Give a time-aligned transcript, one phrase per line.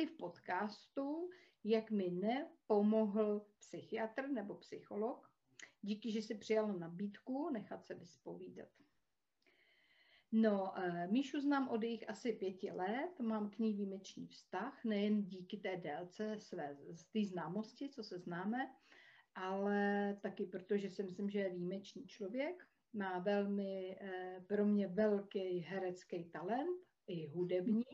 [0.00, 1.30] ty v podcastu,
[1.64, 5.30] jak mi nepomohl psychiatr nebo psycholog,
[5.82, 8.68] díky, že si přijal nabídku nechat se vyspovídat.
[10.32, 15.24] No, eh, Míšu znám od jejich asi pěti let, mám k ní výjimečný vztah, nejen
[15.24, 18.74] díky té délce své, z té známosti, co se známe,
[19.34, 24.88] ale taky proto, že si myslím, že je výjimečný člověk, má velmi, eh, pro mě
[24.88, 27.84] velký herecký talent, i hudební,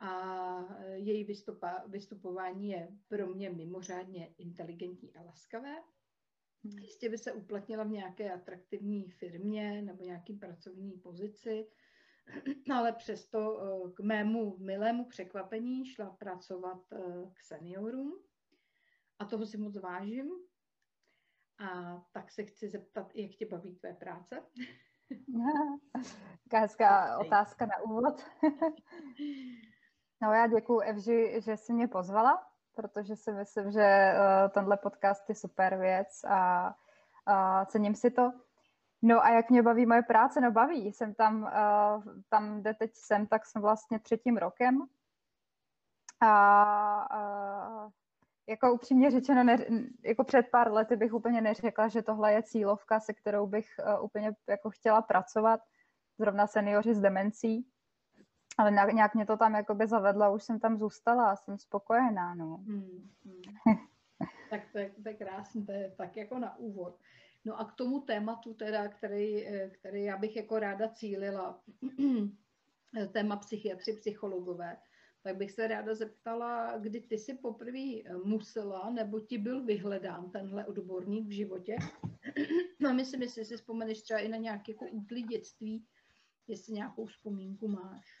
[0.00, 0.58] a
[0.94, 5.76] její vystupa, vystupování je pro mě mimořádně inteligentní a laskavé.
[6.64, 6.78] Hmm.
[6.78, 11.66] Jistě by se uplatnila v nějaké atraktivní firmě nebo nějaký pracovní pozici,
[12.74, 16.98] ale přesto eh, k mému milému překvapení šla pracovat eh,
[17.34, 18.22] k seniorům
[19.18, 20.30] a toho si moc vážím.
[21.58, 24.42] A tak se chci zeptat, jak tě baví tvé práce?
[26.52, 28.24] Hezká otázka na úvod.
[30.22, 35.28] no já děkuji Evži, že jsi mě pozvala protože si myslím, že uh, tenhle podcast
[35.28, 36.74] je super věc a,
[37.26, 38.32] a cením si to.
[39.02, 40.40] No a jak mě baví moje práce?
[40.40, 40.92] No baví.
[40.92, 44.82] Jsem tam, uh, tam, kde teď jsem, tak jsem vlastně třetím rokem.
[46.20, 47.90] A uh,
[48.48, 49.56] jako upřímně řečeno, ne,
[50.04, 53.66] jako před pár lety bych úplně neřekla, že tohle je cílovka, se kterou bych
[53.98, 55.60] uh, úplně jako chtěla pracovat.
[56.18, 57.66] Zrovna seniori s demencí.
[58.58, 62.56] Ale nějak mě to tam jakoby zavedlo už jsem tam zůstala a jsem spokojená, no.
[62.56, 63.42] Hmm, hmm.
[64.50, 66.98] tak to je, to je krásné, to je tak jako na úvod.
[67.44, 71.60] No a k tomu tématu teda, který, který já bych jako ráda cílila,
[73.12, 74.76] téma psychiatři, psychologové,
[75.22, 80.66] tak bych se ráda zeptala, kdy ty si poprvé musela, nebo ti byl vyhledán tenhle
[80.66, 81.76] odborník v životě.
[82.80, 85.86] No myslím, jestli si vzpomeneš třeba i na nějaké jako útlý dětství,
[86.48, 88.17] jestli nějakou vzpomínku máš.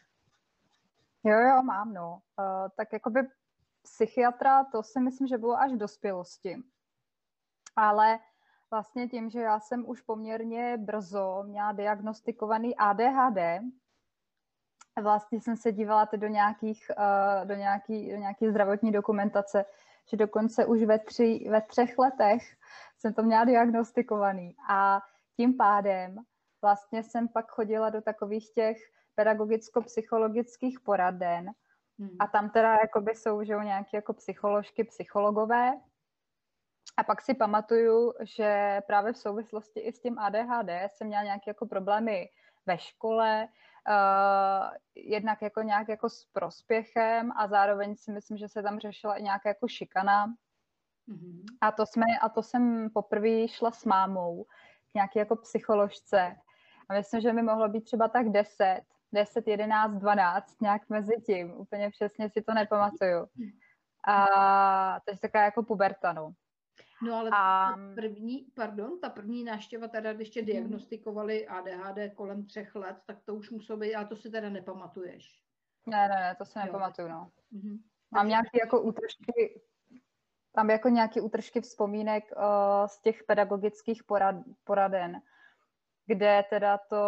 [1.28, 2.22] Jo, jo, mám, no.
[2.38, 3.20] Uh, tak jakoby
[3.82, 6.56] psychiatra, to si myslím, že bylo až v dospělosti.
[7.76, 8.18] Ale
[8.70, 13.62] vlastně tím, že já jsem už poměrně brzo měla diagnostikovaný ADHD,
[15.02, 19.64] vlastně jsem se dívala do nějakých, uh, do nějaký, do nějaký zdravotní dokumentace,
[20.10, 22.42] že dokonce už ve, tři, ve třech letech
[22.98, 24.56] jsem to měla diagnostikovaný.
[24.68, 25.00] A
[25.36, 26.16] tím pádem
[26.62, 31.50] vlastně jsem pak chodila do takových těch pedagogicko-psychologických poraden
[31.98, 32.16] hmm.
[32.18, 35.72] a tam teda jakoby jsou že nějaké jako psycholožky, psychologové
[36.96, 41.50] a pak si pamatuju, že právě v souvislosti i s tím ADHD jsem měla nějaké
[41.50, 42.28] jako problémy
[42.66, 43.48] ve škole,
[43.88, 49.14] uh, jednak jako nějak jako s prospěchem a zároveň si myslím, že se tam řešila
[49.14, 50.26] i nějaká jako šikana.
[51.08, 51.42] Mm-hmm.
[51.60, 54.44] A, to jsme, a to jsem poprvé šla s mámou
[54.90, 56.36] k nějaké jako psycholožce.
[56.88, 58.82] A myslím, že mi mohlo být třeba tak deset.
[59.12, 61.52] 10, 11, 12, nějak mezi tím.
[61.52, 63.26] Úplně přesně si to nepamatuju.
[64.08, 66.32] A to je taková jako puberta, no.
[67.02, 67.74] No ale a...
[67.94, 73.34] první, pardon, ta první náštěva teda, když tě diagnostikovali ADHD kolem třech let, tak to
[73.34, 75.42] už muselo být, ale to si teda nepamatuješ.
[75.86, 77.30] Ne, ne, ne, to si nepamatuju, no.
[77.52, 77.78] Mm-hmm.
[78.10, 79.60] Mám nějaké jako útržky,
[80.54, 85.22] tam jako nějaké útržky vzpomínek uh, z těch pedagogických porad, poraden
[86.08, 87.02] kde teda to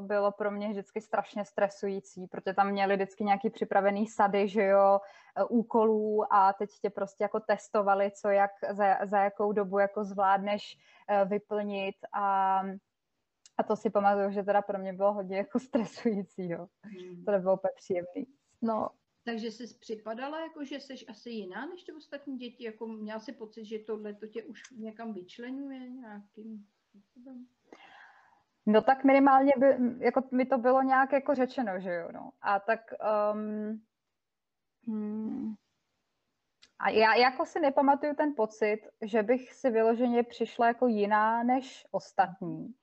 [0.00, 5.00] bylo pro mě vždycky strašně stresující, protože tam měli vždycky nějaký připravený sady, že jo,
[5.36, 10.04] e, úkolů a teď tě prostě jako testovali, co jak, za, za jakou dobu jako
[10.04, 10.78] zvládneš
[11.08, 12.62] e, vyplnit a
[13.58, 16.66] a to si pamatuju, že teda pro mě bylo hodně jako stresující, jo.
[16.82, 17.24] Hmm.
[17.24, 18.26] To nebylo úplně příjemný.
[18.62, 18.88] No.
[19.24, 22.64] Takže jsi připadala, jako že jsi asi jiná než ty ostatní děti?
[22.64, 27.46] Jako měla si pocit, že tohle to tě už někam vyčlenuje nějakým způsobem?
[28.66, 32.30] No tak minimálně by, jako mi to bylo nějak jako řečeno, že jo, no.
[32.42, 32.80] A tak
[33.32, 33.82] um,
[34.86, 35.54] hmm,
[36.78, 41.86] a já jako si nepamatuju ten pocit, že bych si vyloženě přišla jako jiná než
[41.90, 42.74] ostatní.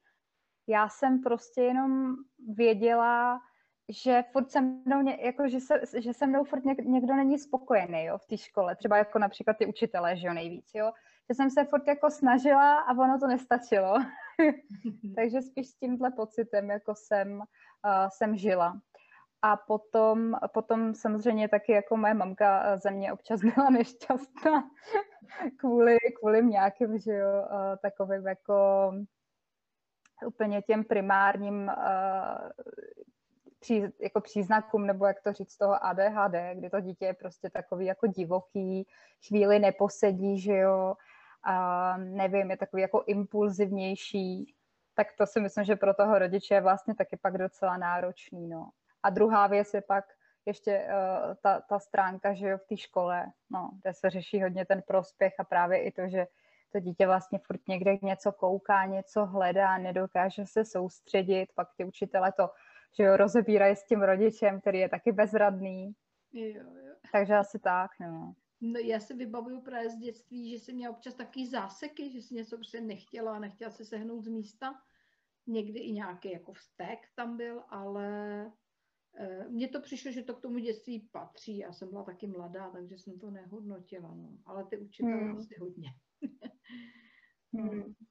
[0.67, 2.15] Já jsem prostě jenom
[2.55, 3.41] věděla,
[3.89, 8.17] že furt se mnou, jako, že, se, že se mnou furt někdo není spokojený jo,
[8.17, 10.91] v té škole, třeba jako například ty učitelé, že jo, nejvíc, jo,
[11.29, 13.95] že jsem se furt jako snažila a ono to nestačilo.
[15.15, 17.43] Takže spíš s tímhle pocitem jako jsem, uh,
[18.09, 18.81] jsem žila.
[19.41, 24.69] A potom, potom samozřejmě taky jako moje mamka ze mě občas byla nešťastná
[25.57, 28.91] kvůli, kvůli nějakým, že jo, uh, takovým jako
[30.25, 32.49] úplně těm primárním uh,
[33.63, 37.85] pří, jako příznakům, nebo jak to říct, toho ADHD, kdy to dítě je prostě takový
[37.85, 38.87] jako divoký,
[39.27, 40.95] chvíli neposedí, že jo,
[41.43, 44.55] a nevím, je takový jako impulzivnější,
[44.95, 48.69] tak to si myslím, že pro toho rodiče je vlastně taky pak docela náročný, no.
[49.03, 50.05] A druhá věc je pak,
[50.45, 54.65] ještě uh, ta, ta stránka, že jo, v té škole, no, kde se řeší hodně
[54.65, 56.27] ten prospěch a právě i to, že
[56.71, 62.31] to dítě vlastně furt někde něco kouká, něco hledá, nedokáže se soustředit, pak ty učitele
[62.31, 62.49] to,
[62.97, 65.93] že jo, rozebírají s tím rodičem, který je taky bezradný.
[66.33, 66.93] Jo, jo.
[67.11, 68.33] Takže asi tak, no.
[68.65, 72.35] No, já si vybavuju právě z dětství, že jsem měla občas taky záseky, že si
[72.35, 74.81] něco prostě nechtěla, nechtěla se sehnout z místa.
[75.47, 78.45] Někdy i nějaký jako vztek tam byl, ale
[79.15, 81.57] e, mně to přišlo, že to k tomu dětství patří.
[81.57, 84.15] Já jsem byla taky mladá, takže jsem to nehodnotila.
[84.15, 84.37] No.
[84.45, 85.37] Ale ty učitelé hmm.
[85.37, 85.89] asi hodně.
[87.53, 87.93] hmm.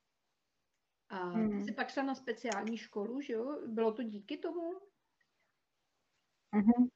[1.08, 1.64] A hmm.
[1.64, 3.66] jsi pak šla na speciální školu, že jo?
[3.66, 4.72] Bylo to díky tomu?
[6.54, 6.88] Mm-hmm.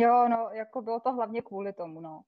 [0.00, 2.22] Jo, no, jako bylo to hlavně kvůli tomu, no.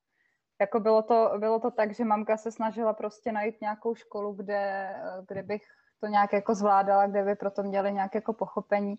[0.60, 4.94] Jako bylo to, bylo to tak, že mamka se snažila prostě najít nějakou školu, kde,
[5.28, 5.62] kde bych
[6.00, 8.94] to nějak jako zvládala, kde by proto měli nějaké jako pochopení.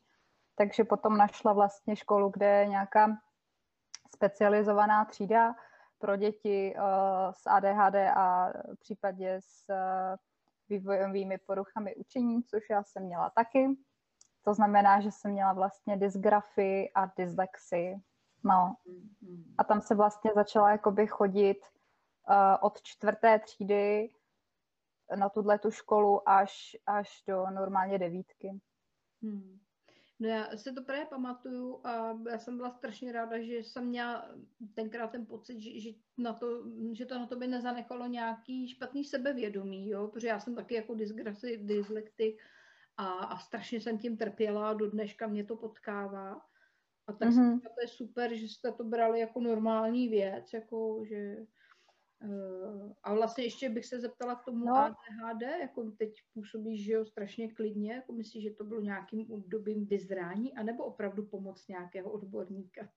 [0.55, 3.17] Takže potom našla vlastně školu, kde je nějaká
[4.15, 5.55] specializovaná třída
[5.99, 6.83] pro děti uh,
[7.31, 10.15] s ADHD a v případě s uh,
[10.69, 13.67] vývojovými poruchami učení, což já jsem měla taky.
[14.45, 17.95] To znamená, že jsem měla vlastně dysgrafii a dyslexii.
[18.44, 18.75] No.
[18.88, 19.44] Mm-hmm.
[19.57, 21.57] A tam se vlastně začala jakoby chodit
[22.30, 24.10] uh, od čtvrté třídy
[25.16, 28.62] na tuhle tu školu až, až do normálně devítky.
[29.22, 29.60] Hmm.
[30.19, 34.30] No já se to právě pamatuju a já jsem byla strašně ráda, že jsem měla
[34.74, 39.90] tenkrát ten pocit, že, že, na to, že to na tobě nezanechalo nějaký špatný sebevědomí,
[39.90, 40.07] jo?
[40.07, 42.42] protože já jsem taky jako dysgrafy, dyslektik
[42.98, 46.45] a, a strašně jsem tím trpěla a do dneška mě to potkává.
[47.07, 47.61] A tak mm-hmm.
[47.61, 51.38] to je super, že jste to brali jako normální věc, jako že
[52.23, 54.75] uh, a vlastně ještě bych se zeptala k tomu no.
[54.75, 59.85] ADHD, jako teď působíš, že jo, strašně klidně, jako myslíš, že to bylo nějakým obdobím
[59.85, 62.89] vyzrání, anebo opravdu pomoc nějakého odborníka?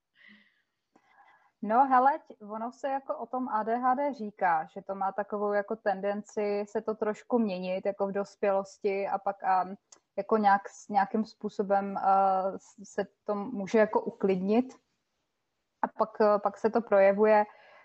[1.63, 6.65] No hele, ono se jako o tom ADHD říká, že to má takovou jako tendenci
[6.69, 9.77] se to trošku měnit jako v dospělosti a pak a
[10.17, 14.75] jako nějak, nějakým způsobem uh, se to může jako uklidnit
[15.83, 17.45] a pak, uh, pak se to projevuje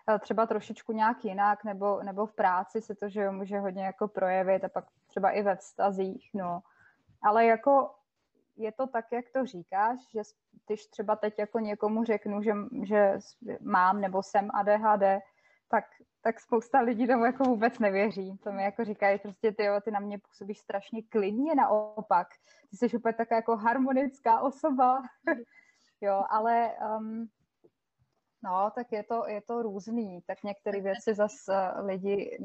[0.10, 4.08] uh, třeba trošičku nějak jinak, nebo, nebo v práci se to, že může hodně jako
[4.08, 6.62] projevit a pak třeba i ve vztazích, no.
[7.22, 7.96] Ale jako
[8.56, 10.22] je to tak, jak to říkáš, že
[10.68, 12.54] když třeba teď jako někomu řeknu, že,
[12.84, 13.20] že
[13.62, 15.22] mám nebo jsem ADHD,
[15.72, 15.86] tak,
[16.22, 18.38] tak spousta lidí tomu jako vůbec nevěří.
[18.44, 22.28] To mi jako říkají prostě, ty, jo, ty na mě působíš strašně klidně naopak.
[22.70, 25.02] Ty jsi úplně taková jako harmonická osoba.
[26.02, 27.30] jo, ale um,
[28.44, 30.22] no, tak je to, je to různý.
[30.28, 32.38] Tak některé věci zase uh, lidi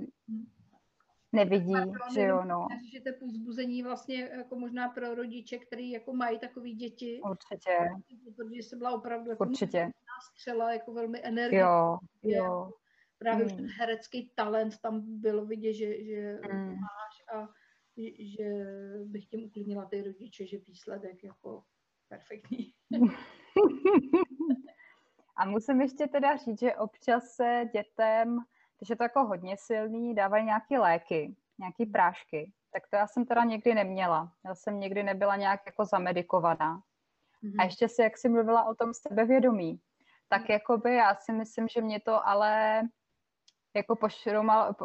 [1.33, 1.75] nevidí,
[2.15, 2.67] že jo, no.
[2.93, 7.21] Že to povzbuzení vlastně jako možná pro rodiče, který jako mají takový děti.
[7.31, 7.79] Určitě.
[8.37, 9.91] Protože jsem byla opravdu jako Určitě.
[10.31, 11.67] střela, jako velmi energická.
[11.67, 12.73] Jo, jo
[13.19, 13.55] právě hmm.
[13.55, 16.69] už ten herecký talent tam bylo vidět, že, že hmm.
[16.69, 17.49] máš a
[18.19, 18.45] že
[19.05, 21.63] bych tím uklidnila ty rodiče, že výsledek jako
[22.09, 22.73] perfektní.
[25.37, 28.39] a musím ještě teda říct, že občas se dětem,
[28.79, 32.53] když je to jako hodně silný, dávají nějaké léky, nějaké prášky.
[32.73, 34.33] Tak to já jsem teda někdy neměla.
[34.45, 36.83] Já jsem někdy nebyla nějak jako zamedikovaná.
[37.45, 37.55] Mm-hmm.
[37.59, 39.81] A ještě si, jak jsi mluvila o tom sebevědomí,
[40.29, 40.53] tak mhm.
[40.53, 42.83] jakoby já si myslím, že mě to ale
[43.77, 43.97] jako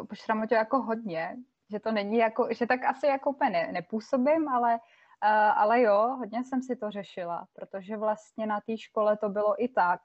[0.08, 1.36] pošramotilo jako hodně,
[1.70, 6.16] že to není jako, že tak asi jako úplně ne, nepůsobím, ale, uh, ale jo,
[6.18, 10.00] hodně jsem si to řešila, protože vlastně na té škole to bylo i tak,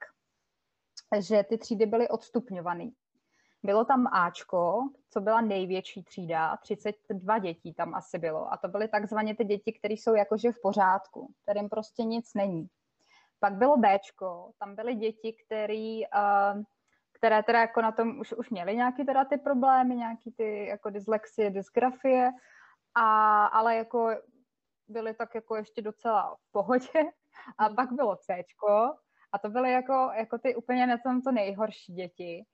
[1.20, 2.90] že ty třídy byly odstupňované.
[3.62, 8.52] Bylo tam Ačko, co byla největší třída, 32 dětí tam asi bylo.
[8.52, 12.68] A to byly takzvaně ty děti, které jsou jakože v pořádku, kterým prostě nic není.
[13.40, 16.62] Pak bylo Bčko, tam byly děti, které uh,
[17.18, 20.90] které teda jako na tom už, už měly nějaký teda ty problémy, nějaký ty jako
[20.90, 22.30] dyslexie, dysgrafie,
[22.94, 24.10] a, ale jako
[24.88, 27.12] byly tak jako ještě docela v pohodě.
[27.58, 27.76] A hmm.
[27.76, 28.44] pak bylo C,
[29.32, 32.46] a to byly jako, jako ty úplně na tom to nejhorší děti,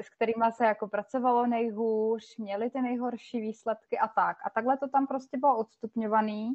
[0.00, 4.36] s kterými se jako pracovalo nejhůř, měli ty nejhorší výsledky a tak.
[4.44, 6.52] A takhle to tam prostě bylo odstupňovaný.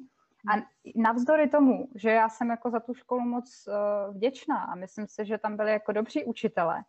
[0.47, 0.63] A hmm.
[0.95, 5.25] navzdory tomu, že já jsem jako za tu školu moc uh, vděčná a myslím si,
[5.25, 6.83] že tam byli jako dobří učitele,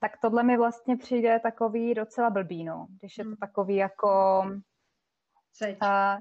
[0.00, 2.86] tak tohle mi vlastně přijde takový docela blbý, no.
[3.00, 3.36] Když je to hmm.
[3.36, 4.42] takový jako...
[5.82, 6.18] Uh,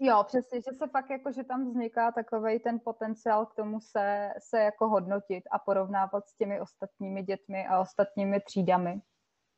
[0.00, 4.30] jo, přesně, že se fakt jako, že tam vzniká takový ten potenciál k tomu se,
[4.38, 9.00] se jako hodnotit a porovnávat s těmi ostatními dětmi a ostatními třídami.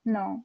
[0.05, 0.43] No.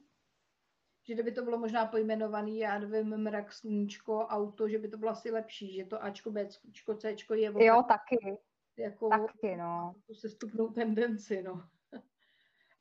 [1.06, 5.10] Že kdyby to bylo možná pojmenovaný, já nevím, mrak, sluníčko, auto, že by to bylo
[5.10, 7.52] asi lepší, že to Ačko, Bčko, Cčko je...
[7.58, 8.38] Jo, taky.
[8.78, 9.94] jako Taky, no.
[10.06, 11.68] tu sestupnou tendenci, no.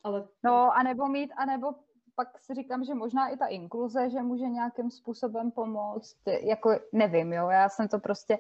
[0.03, 0.27] Ale...
[0.43, 1.73] No, anebo mít, anebo
[2.15, 7.33] pak si říkám, že možná i ta inkluze, že může nějakým způsobem pomoct, jako nevím,
[7.33, 8.39] jo, já jsem to prostě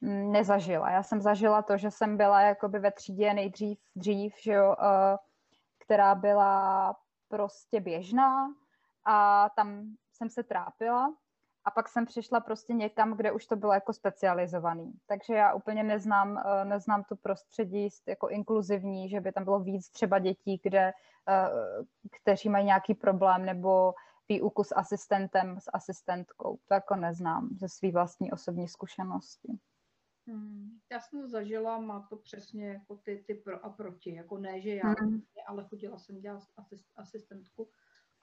[0.00, 0.90] mm, nezažila.
[0.90, 5.16] Já jsem zažila to, že jsem byla jakoby ve třídě nejdřív, dřív, že jo, uh,
[5.78, 6.96] která byla
[7.28, 8.46] prostě běžná
[9.04, 11.14] a tam jsem se trápila
[11.64, 14.92] a pak jsem přišla prostě někam, kde už to bylo jako specializovaný.
[15.06, 19.90] Takže já úplně neznám, eh, neznám tu prostředí jako inkluzivní, že by tam bylo víc
[19.90, 20.92] třeba dětí, kde,
[21.28, 21.48] eh,
[22.22, 23.94] kteří mají nějaký problém nebo
[24.28, 26.58] výuku s asistentem, s asistentkou.
[26.68, 29.58] To jako neznám ze své vlastní osobní zkušenosti.
[30.26, 30.78] Hmm.
[30.92, 34.14] Já jsem to zažila, má to přesně jako ty, ty pro a proti.
[34.14, 35.22] Jako ne, že já, hmm.
[35.46, 37.68] ale chodila jsem dělat asist, asistentku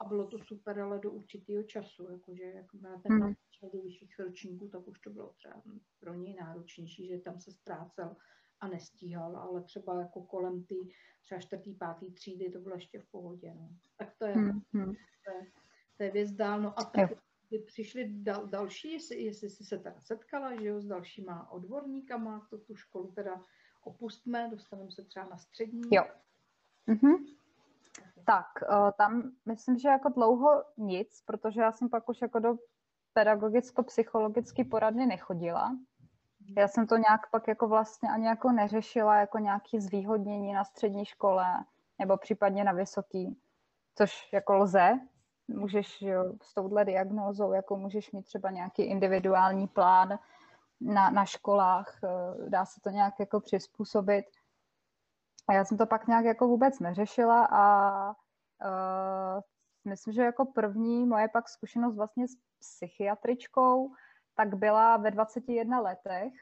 [0.02, 3.34] a bylo to super, ale do určitého času, jakože jak na ten hmm.
[3.74, 5.62] do vyšších ročníků, tak už to bylo třeba
[6.00, 8.16] pro něj náročnější, že tam se ztrácel
[8.60, 10.76] a nestíhal, ale třeba jako kolem ty
[11.24, 13.54] třeba čtvrtý, pátý třídy to bylo ještě v pohodě.
[13.54, 13.70] No.
[13.98, 14.62] Tak to je, hmm.
[14.72, 15.52] to je,
[15.98, 16.62] to je věc dál.
[16.62, 17.12] No a tak
[17.66, 22.58] přišli dal, další, jestli, jestli jsi se teda setkala, že jo, s dalšíma odborníkama, to
[22.58, 23.44] tu školu teda
[23.84, 25.82] opustme, dostaneme se třeba na střední.
[25.92, 26.04] Jo.
[26.88, 27.26] Mhm.
[28.26, 32.56] Tak, eh, tam myslím, že jako dlouho nic, protože já jsem pak už jako do
[33.14, 35.72] pedagogicko-psychologické poradny nechodila.
[36.58, 41.06] Já jsem to nějak pak jako vlastně ani jako neřešila jako nějaké zvýhodnění na střední
[41.06, 41.46] škole
[42.00, 43.38] nebo případně na vysoký,
[43.96, 45.00] což jako lze.
[45.48, 50.20] Můžeš jo, s touhle diagnózou, jako můžeš mít třeba nějaký individuální plán
[50.82, 54.26] na, na školách, eh, dá se to nějak jako přizpůsobit.
[55.48, 59.42] A já jsem to pak nějak jako vůbec neřešila a uh,
[59.86, 63.92] myslím, že jako první moje pak zkušenost vlastně s psychiatričkou
[64.36, 66.34] tak byla ve 21 letech,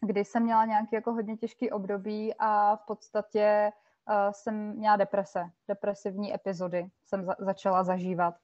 [0.00, 3.72] kdy jsem měla nějaký jako hodně těžký období a v podstatě
[4.08, 8.34] uh, jsem měla deprese, depresivní epizody jsem za- začala zažívat.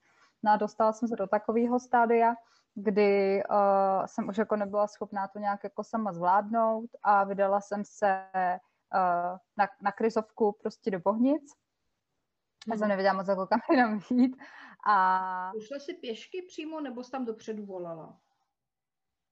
[0.43, 2.35] No a dostala jsem se do takového stádia,
[2.75, 7.85] kdy uh, jsem už jako nebyla schopná to nějak jako sama zvládnout a vydala jsem
[7.85, 8.27] se
[9.57, 11.53] na, na krizovku prostě do Bohnic.
[12.69, 12.89] Já jsem mhm.
[12.89, 14.37] nevěděla moc, jako kam jinam jít.
[14.87, 15.53] A...
[15.57, 18.19] Ušla si pěšky přímo, nebo jsi tam dopředu volala?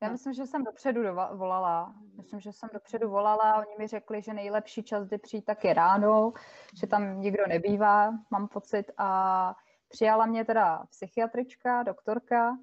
[0.02, 1.94] Já myslím, že jsem dopředu volala.
[2.16, 3.56] Myslím, že jsem dopředu volala.
[3.56, 6.32] Oni mi řekli, že nejlepší čas, kdy přijít, tak je ráno,
[6.80, 8.90] že tam nikdo nebývá, mám pocit.
[8.98, 9.56] A
[9.88, 12.56] přijala mě teda psychiatrička, doktorka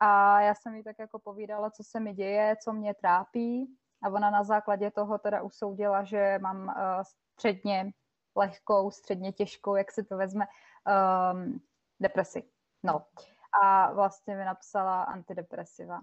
[0.00, 3.76] a já jsem jí tak jako povídala, co se mi děje, co mě trápí.
[4.02, 7.92] A ona na základě toho teda usoudila, že mám uh, středně
[8.36, 10.46] lehkou, středně těžkou, jak si to vezme,
[11.34, 11.60] um,
[12.00, 12.50] depresi.
[12.82, 13.06] No.
[13.62, 16.00] A vlastně mi napsala antidepresiva.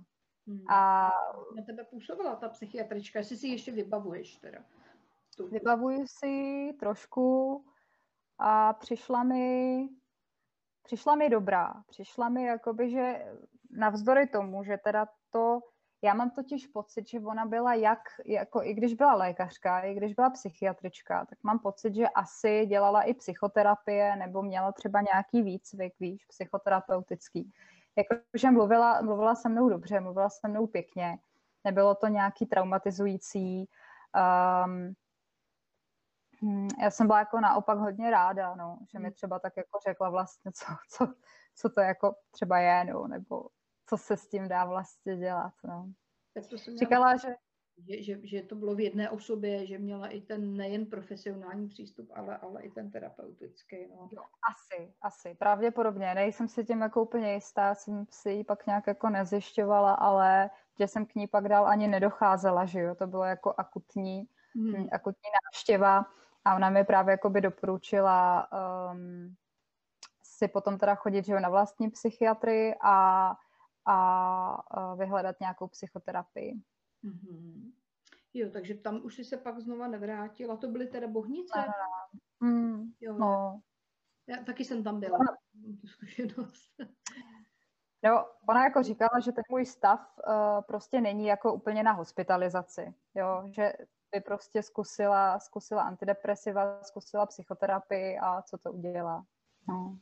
[0.48, 0.72] Hmm.
[0.72, 1.12] A
[1.56, 4.60] na tebe působila ta psychiatrička, jestli si ještě vybavuješ teda.
[5.38, 5.48] Tu.
[5.48, 7.66] Vybavuju si trošku
[8.40, 9.90] a přišla mi
[10.84, 11.74] přišla mi dobrá.
[11.88, 13.26] Přišla mi jakoby, že
[13.72, 15.60] navzdory tomu, že teda to
[16.06, 20.14] já mám totiž pocit, že ona byla jak, jako i když byla lékařka, i když
[20.14, 25.94] byla psychiatrička, tak mám pocit, že asi dělala i psychoterapie nebo měla třeba nějaký výcvik,
[26.00, 27.52] víš, psychoterapeutický.
[27.96, 31.18] Jakože mluvila, mluvila se mnou dobře, mluvila se mnou pěkně,
[31.64, 33.70] nebylo to nějaký traumatizující.
[34.66, 34.94] Um,
[36.82, 39.14] já jsem byla jako naopak hodně ráda, no, že mi hmm.
[39.14, 41.14] třeba tak jako řekla vlastně, co, co,
[41.56, 43.48] co to jako třeba je, no, nebo
[43.86, 45.54] co se s tím dá vlastně dělat.
[45.64, 45.92] No.
[46.34, 47.36] Tak to jsem Říkala, že...
[47.90, 48.28] Že, že...
[48.28, 52.62] že to bylo v jedné osobě, že měla i ten nejen profesionální přístup, ale, ale
[52.62, 53.88] i ten terapeutický.
[53.90, 54.10] No.
[54.12, 56.16] Jo, asi, asi, pravděpodobně.
[56.16, 60.50] Nejsem si tím jako úplně jistá, jsem si ji pak nějak jako nezjišťovala, ale
[60.80, 64.88] že jsem k ní pak dál ani nedocházela, že jo, to bylo jako akutní, hmm.
[64.92, 66.06] akutní návštěva
[66.46, 68.48] a ona mi právě jako by doporučila
[68.92, 69.36] um,
[70.24, 73.36] si potom teda chodit že jo, na vlastní psychiatrii a
[73.86, 76.62] a vyhledat nějakou psychoterapii.
[77.04, 77.72] Mm-hmm.
[78.34, 80.58] Jo, takže tam už si se pak znova nevrátila.
[80.58, 81.60] To byly teda bohnice?
[82.40, 83.62] Mm, jo, no.
[84.28, 85.18] Já taky jsem tam byla.
[85.82, 86.72] Tu zkušenost.
[88.04, 92.94] No, ona jako říkala, že ten můj stav uh, prostě není jako úplně na hospitalizaci,
[93.16, 93.74] jo, že
[94.12, 99.26] by prostě zkusila, zkusila antidepresiva, zkusila psychoterapii a co to udělá.
[99.68, 99.98] No.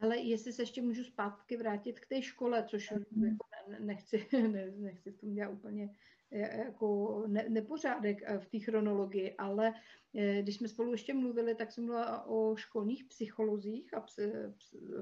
[0.00, 3.24] Ale jestli se ještě můžu zpátky vrátit k té škole, což mm.
[3.24, 3.46] jako
[3.80, 5.94] nechci, ne, nechci v tom dělat úplně
[6.30, 9.74] e, jako ne, nepořádek e, v té chronologii, ale
[10.14, 14.32] e, když jsme spolu ještě mluvili, tak jsem mluvila o školních psycholozích a psy,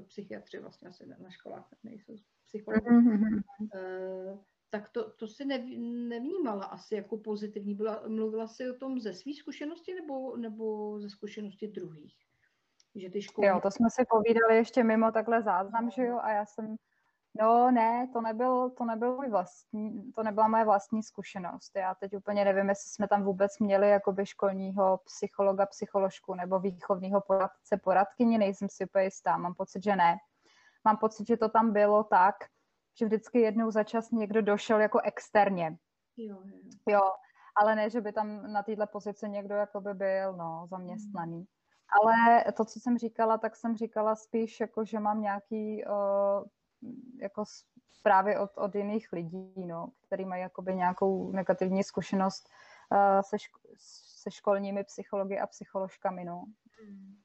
[0.07, 2.87] psychiatři vlastně asi na školách nejsou psychologi.
[2.87, 4.41] Mm-hmm.
[4.71, 7.75] tak to, to si nevnímala asi jako pozitivní.
[7.75, 12.17] Byla, mluvila si o tom ze své zkušenosti nebo, nebo ze zkušenosti druhých?
[12.97, 13.47] Že ty školy...
[13.47, 16.77] Jo, to jsme si povídali ještě mimo takhle záznam, že jo, a já jsem
[17.41, 21.77] No ne, to nebyl, to nebyl můj vlastní, to nebyla moje vlastní zkušenost.
[21.77, 27.21] Já teď úplně nevím, jestli jsme tam vůbec měli jakoby školního psychologa, psycholožku nebo výchovního
[27.21, 30.17] poradce, poradkyni, nejsem si úplně jistá, mám pocit, že ne.
[30.85, 32.35] Mám pocit, že to tam bylo tak,
[32.99, 35.77] že vždycky jednou za čas někdo došel jako externě.
[36.17, 36.59] Jo, jo.
[36.89, 37.13] jo
[37.57, 41.37] ale ne, že by tam na této pozici někdo jakoby byl no, zaměstnaný.
[41.37, 41.47] Hmm.
[42.03, 46.45] Ale to, co jsem říkala, tak jsem říkala spíš, jako, že mám nějaký uh,
[47.21, 47.45] jako
[47.93, 52.49] zprávy od, od jiných lidí, no, který mají jakoby nějakou negativní zkušenost
[52.93, 53.75] uh, se, ško-
[54.23, 56.25] se školními psychologi a psycholožkami.
[56.25, 56.45] No.
[56.81, 57.17] Hmm.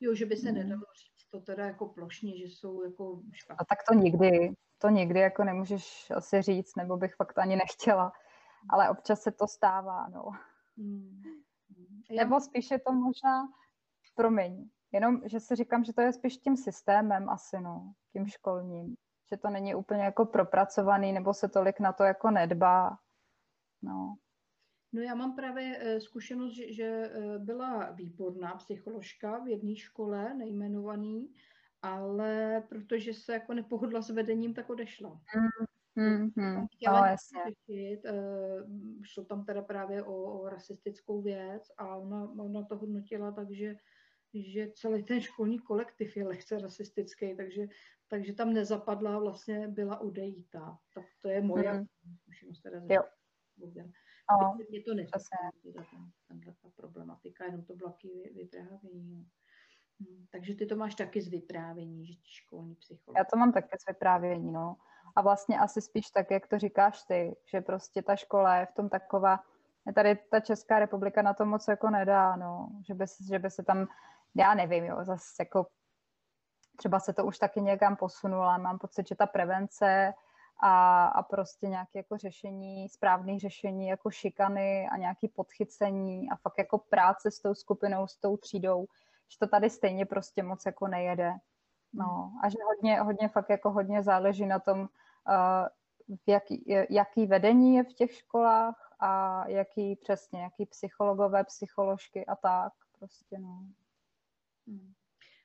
[0.00, 0.58] Jo, že by se hmm.
[0.58, 3.56] nedalo říct to teda jako plošně, že jsou jako špatné.
[3.58, 8.12] A tak to nikdy, to nikdy jako nemůžeš asi říct, nebo bych fakt ani nechtěla,
[8.70, 10.30] ale občas se to stává, no.
[10.78, 11.22] Hmm.
[12.10, 13.48] Nebo spíše to možná,
[14.16, 18.96] promiň, jenom, že si říkám, že to je spíš tím systémem asi, no, tím školním,
[19.30, 22.98] že to není úplně jako propracovaný, nebo se tolik na to jako nedbá,
[23.82, 24.16] no.
[24.92, 30.34] No já mám právě eh, zkušenost, že, že eh, byla výborná psycholožka v jedné škole,
[30.34, 31.34] nejmenovaný,
[31.82, 35.20] ale protože se jako nepohodla s vedením, tak odešla.
[35.96, 36.66] Mm, mm, mm.
[36.86, 37.40] No, jasně.
[37.44, 38.14] Řešit, eh,
[39.02, 43.76] šlo tam teda právě o, o rasistickou věc a ona, ona to hodnotila takže že
[44.74, 47.66] celý ten školní kolektiv je lehce rasistický, takže,
[48.08, 50.78] takže tam nezapadla, vlastně byla odejítá.
[50.94, 51.86] Tak to je moje mm.
[52.22, 53.02] zkušenost teda jo.
[54.70, 55.72] Mě to nesmí,
[56.62, 57.94] ta problematika, jenom to bylo
[58.34, 59.10] vyprávění.
[59.10, 59.24] No.
[60.00, 63.18] Hmm, takže ty to máš taky z vyprávění, že školní psycholog.
[63.18, 64.76] Já to mám taky z vyprávění, no.
[65.16, 68.72] A vlastně asi spíš tak, jak to říkáš ty, že prostě ta škola je v
[68.72, 69.40] tom taková,
[69.94, 72.68] tady ta Česká republika na to moc jako nedá, no.
[72.86, 73.88] Že by, že by se tam
[74.36, 75.66] já nevím, jo, zase jako
[76.76, 80.14] třeba se to už taky někam posunula, mám pocit, že ta prevence
[80.60, 86.58] a, a prostě nějaké jako řešení, správné řešení jako šikany a nějaké podchycení a fakt
[86.58, 88.86] jako práce s tou skupinou, s tou třídou,
[89.28, 91.32] že to tady stejně prostě moc jako nejede.
[91.92, 94.86] No a že hodně, hodně fakt jako hodně záleží na tom, uh,
[96.26, 102.72] jaký, jaký vedení je v těch školách a jaký přesně, jaký psychologové, psycholožky a tak
[102.98, 103.60] prostě, no.
[104.66, 104.92] Hmm.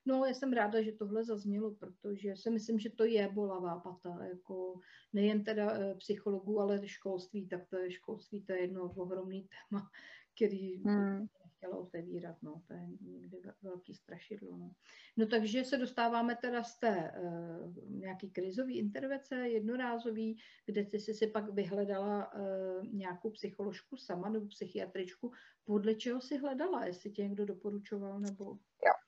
[0.05, 4.25] No, já jsem ráda, že tohle zaznělo, protože si myslím, že to je bolavá pata,
[4.25, 4.79] jako
[5.13, 9.89] nejen teda e, psychologů, ale školství, tak to je školství, to je jedno ohromný téma,
[10.35, 11.27] který hmm.
[11.55, 14.71] chtěla otevírat, no, to je někdy velký strašidlo, no.
[15.17, 21.13] No takže se dostáváme teda z té uh, nějaký krizový intervence, jednorázový, kde ty jsi
[21.13, 25.31] si pak vyhledala uh, nějakou psycholožku sama nebo psychiatričku,
[25.63, 28.45] podle čeho si hledala, jestli tě někdo doporučoval nebo...
[28.85, 29.00] Jo.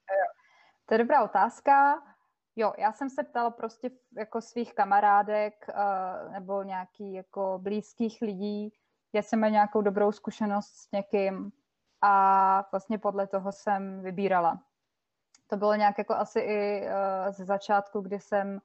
[0.93, 2.03] To je dobrá otázka.
[2.55, 8.73] Jo, já jsem se ptala prostě jako svých kamarádek uh, nebo nějakých jako blízkých lidí,
[9.13, 11.51] jestli mají nějakou dobrou zkušenost s někým
[12.01, 14.61] a vlastně podle toho jsem vybírala.
[15.47, 18.59] To bylo nějak jako asi i uh, ze začátku, kdy jsem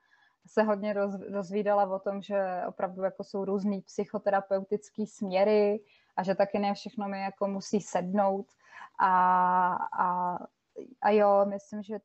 [0.47, 5.81] se hodně roz, rozvídala o tom, že opravdu jako jsou různý psychoterapeutický směry
[6.17, 8.47] a že taky ne všechno mi jako musí sednout
[8.99, 10.39] a, a,
[11.03, 11.99] a jo, myslím, že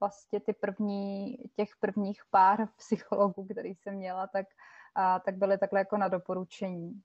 [0.00, 4.46] vlastně ty první, těch prvních pár psychologů, který jsem měla, tak,
[4.94, 7.02] a, tak byly takhle jako na doporučení.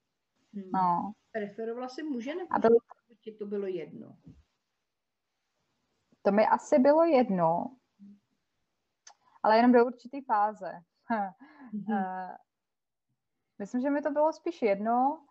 [0.54, 0.72] Hmm.
[0.74, 1.14] No.
[1.32, 2.76] Preferovala si muže nebo a bylo,
[3.22, 4.18] ti to bylo jedno?
[6.22, 7.76] To mi asi bylo jedno,
[9.44, 10.82] ale jenom do určité fáze.
[11.74, 12.38] Mm-hmm.
[13.60, 15.26] Myslím, že mi to bylo spíš jedno,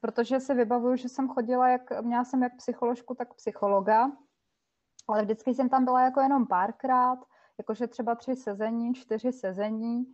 [0.00, 4.12] protože si vybavuju, že jsem chodila, jak, měla jsem jak psycholožku, tak psychologa,
[5.12, 7.18] ale vždycky jsem tam byla jako jenom párkrát,
[7.58, 10.06] jakože třeba tři sezení, čtyři sezení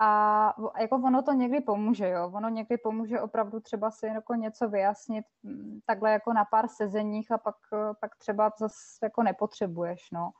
[0.00, 2.30] a jako ono to někdy pomůže, jo.
[2.34, 7.32] Ono někdy pomůže opravdu třeba si jako něco vyjasnit mm, takhle jako na pár sezeních
[7.32, 7.56] a pak,
[8.00, 10.30] pak třeba zase jako nepotřebuješ, no.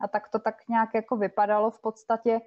[0.00, 2.40] A tak to tak nějak jako vypadalo v podstatě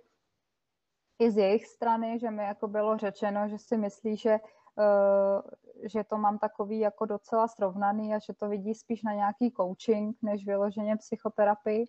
[1.20, 4.40] i z jejich strany, že mi jako bylo řečeno, že si myslí, že,
[4.76, 5.42] uh,
[5.84, 10.18] že to mám takový jako docela srovnaný a že to vidí spíš na nějaký coaching,
[10.22, 11.86] než vyloženě psychoterapii.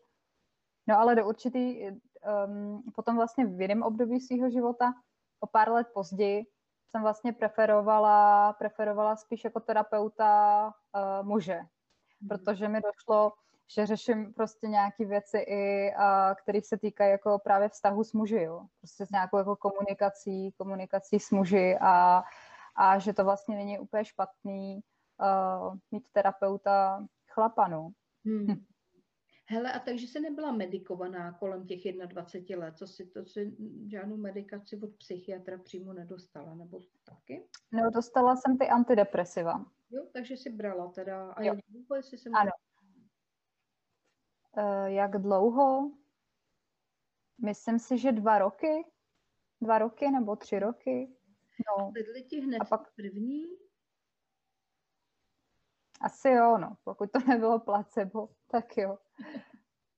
[0.87, 1.91] No ale do určitý,
[2.47, 4.93] um, potom vlastně v jiném období svého života,
[5.41, 6.45] o pár let později,
[6.91, 11.61] jsem vlastně preferovala, preferovala spíš jako terapeuta uh, muže,
[12.21, 12.29] mhm.
[12.29, 13.33] protože mi došlo,
[13.71, 15.93] že řeším prostě nějaké věci i,
[16.43, 18.67] které se týkají jako právě vztahu s muži, jo.
[18.81, 22.23] Prostě s nějakou jako komunikací, komunikací s muži a,
[22.77, 24.81] a že to vlastně není úplně špatný
[25.21, 27.91] uh, mít terapeuta chlapa, no.
[28.25, 28.47] Hmm.
[28.47, 28.65] Hm.
[29.47, 33.57] Hele, a takže se nebyla medikovaná kolem těch 21 let, co si to si
[33.91, 37.49] žádnou medikaci od psychiatra přímo nedostala, nebo taky?
[37.73, 39.65] No, dostala jsem ty antidepresiva.
[39.91, 41.33] Jo, takže si brala teda.
[41.33, 42.35] A jak dlouho, jestli jsem...
[42.35, 42.51] Ano.
[44.57, 45.91] Uh, jak dlouho?
[47.45, 48.85] Myslím si, že dva roky.
[49.61, 51.17] Dva roky nebo tři roky.
[51.67, 51.93] No.
[52.17, 52.95] A ti hned a pak...
[52.95, 53.45] první?
[56.01, 56.77] Asi jo, no.
[56.85, 58.99] Pokud to nebylo placebo, tak jo.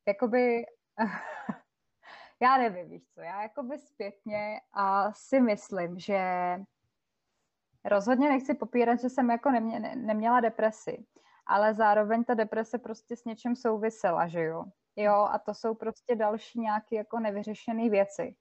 [0.06, 0.66] jakoby,
[2.40, 6.20] já nevím, víš co, já jakoby zpětně a si myslím, že
[7.84, 11.06] rozhodně nechci popírat, že jsem jako nemě, ne, neměla depresi,
[11.46, 14.64] ale zároveň ta deprese prostě s něčím souvisela, že jo.
[14.96, 18.34] Jo, a to jsou prostě další nějaké jako nevyřešené věci.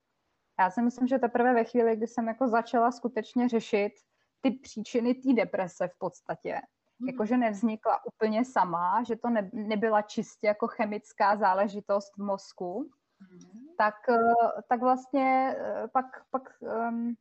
[0.58, 3.92] Já si myslím, že teprve ve chvíli, kdy jsem jako začala skutečně řešit
[4.40, 6.60] ty příčiny té deprese v podstatě,
[6.98, 7.08] mm.
[7.08, 12.90] jakože nevznikla úplně sama, že to ne, nebyla čistě jako chemická záležitost v mozku,
[13.20, 13.38] mm.
[13.78, 17.14] tak, eh, tak vlastně eh, pak, pak, um,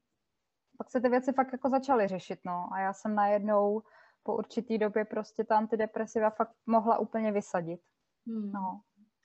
[0.77, 2.69] pak se ty věci fakt jako začaly řešit, no.
[2.71, 3.81] A já jsem najednou
[4.25, 7.81] po určitý době prostě ta antidepresiva fakt mohla úplně vysadit.
[8.25, 8.51] Mm.
[8.51, 8.81] No.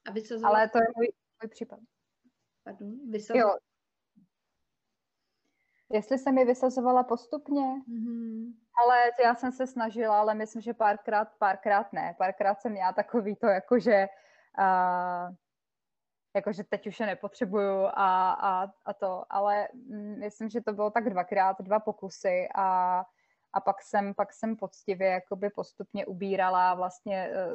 [0.08, 0.58] A vysazovala...
[0.58, 1.08] Ale to je můj,
[1.42, 1.78] můj případ.
[2.64, 3.52] Pardon, vysazovala...
[3.52, 3.58] Jo,
[5.92, 7.62] Jestli se mi vysazovala postupně?
[7.62, 8.52] Mm-hmm.
[8.82, 12.14] Ale já jsem se snažila, ale myslím, že párkrát, párkrát ne.
[12.18, 14.06] Párkrát jsem měla takový to, jakože
[14.58, 15.34] uh,
[16.34, 19.68] jakože teď už je nepotřebuju a, a, a to, ale
[20.18, 23.04] myslím, že to bylo tak dvakrát, dva pokusy a,
[23.52, 27.46] a pak jsem, pak jsem poctivě jakoby postupně ubírala vlastně e,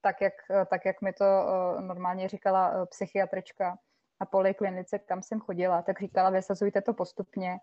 [0.00, 0.34] tak, jak,
[0.70, 3.78] tak, jak mi to e, normálně říkala psychiatrička
[4.20, 7.58] na poliklinice, kam jsem chodila, tak říkala, vysazujte to postupně,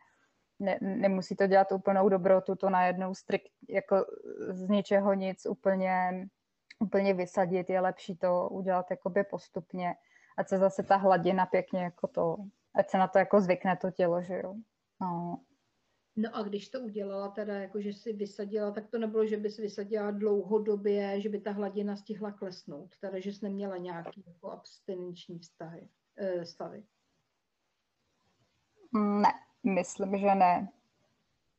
[0.60, 4.06] ne, nemusí to dělat úplnou dobrotu, to najednou strikt, jako
[4.50, 6.28] z ničeho nic úplně,
[6.80, 9.96] úplně vysadit, je lepší to udělat jakoby postupně,
[10.38, 12.38] ať se zase ta hladina pěkně jako to,
[12.76, 14.56] ať se na to jako zvykne to tělo, že jo.
[15.02, 15.38] No.
[16.16, 19.58] No a když to udělala teda, jako že si vysadila, tak to nebylo, že bys
[19.58, 25.40] vysadila dlouhodobě, že by ta hladina stihla klesnout, teda že jsi neměla nějaký jako abstinenční
[25.40, 26.84] vztahy, eh, stavy.
[28.94, 30.72] Ne, myslím, že ne.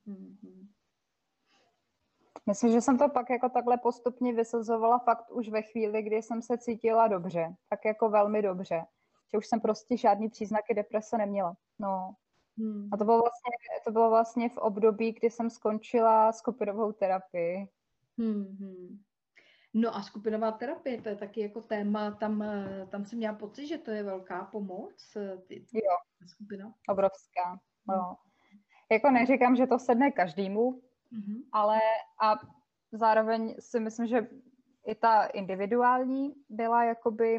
[0.06, 0.66] Mm-hmm.
[2.46, 6.42] Myslím, že jsem to pak jako takhle postupně vysazovala fakt už ve chvíli, kdy jsem
[6.42, 8.84] se cítila dobře, tak jako velmi dobře.
[9.32, 11.56] Že už jsem prostě žádný příznaky deprese neměla.
[11.78, 12.14] No.
[12.58, 12.88] Hmm.
[12.92, 13.50] A to bylo, vlastně,
[13.84, 17.68] to bylo vlastně v období, kdy jsem skončila skupinovou terapii.
[18.18, 18.98] Hmm.
[19.74, 22.44] No a skupinová terapie, to je taky jako téma, tam,
[22.88, 25.16] tam jsem měla pocit, že to je velká pomoc.
[25.46, 26.74] Ty, ty jo, skupina.
[26.88, 27.60] obrovská.
[27.88, 28.16] No.
[28.92, 31.42] Jako neříkám, že to sedne každému, mm-hmm.
[31.52, 31.78] ale
[32.22, 32.34] a
[32.92, 34.28] zároveň si myslím, že
[34.86, 37.38] i ta individuální byla jakoby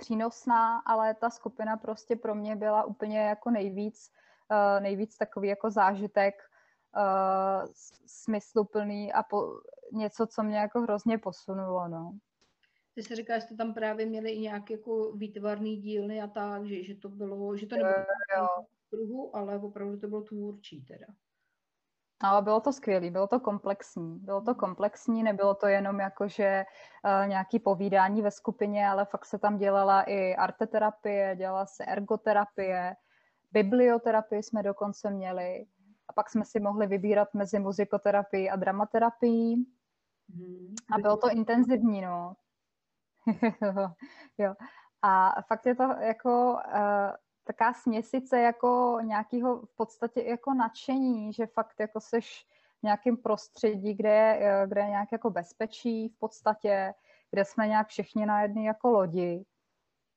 [0.00, 4.12] přínosná, ale ta skupina prostě pro mě byla úplně jako nejvíc,
[4.50, 6.34] uh, nejvíc takový jako zážitek
[6.96, 7.68] uh,
[8.06, 9.60] smysluplný a po,
[9.92, 12.18] něco, co mě jako hrozně posunulo, no.
[12.94, 16.66] Ty jsi říkala, že jste tam právě měli i nějaké jako výtvarný dílny a tak,
[16.66, 17.94] že, že to bylo, že to nebylo
[18.36, 18.46] jo, jo
[18.90, 21.06] kruhu, ale opravdu to bylo tvůrčí teda.
[22.22, 24.18] Ale bylo to skvělé, bylo to komplexní.
[24.18, 26.64] Bylo to komplexní, nebylo to jenom jako, že
[27.04, 32.96] uh, nějaký povídání ve skupině, ale fakt se tam dělala i arteterapie, dělala se ergoterapie,
[33.52, 35.66] biblioterapii jsme dokonce měli.
[36.08, 39.66] A pak jsme si mohli vybírat mezi muzikoterapií a dramaterapií.
[40.34, 40.74] Hmm.
[40.92, 42.34] A bylo to intenzivní, no.
[44.38, 44.54] jo.
[45.02, 47.10] A fakt je to jako uh,
[47.52, 52.46] taká směsice jako nějakého v podstatě jako nadšení, že fakt jako seš
[52.80, 54.08] v nějakém prostředí, kde
[54.40, 56.94] je, kde je nějak jako bezpečí v podstatě,
[57.30, 59.44] kde jsme nějak všichni na jedné jako lodi.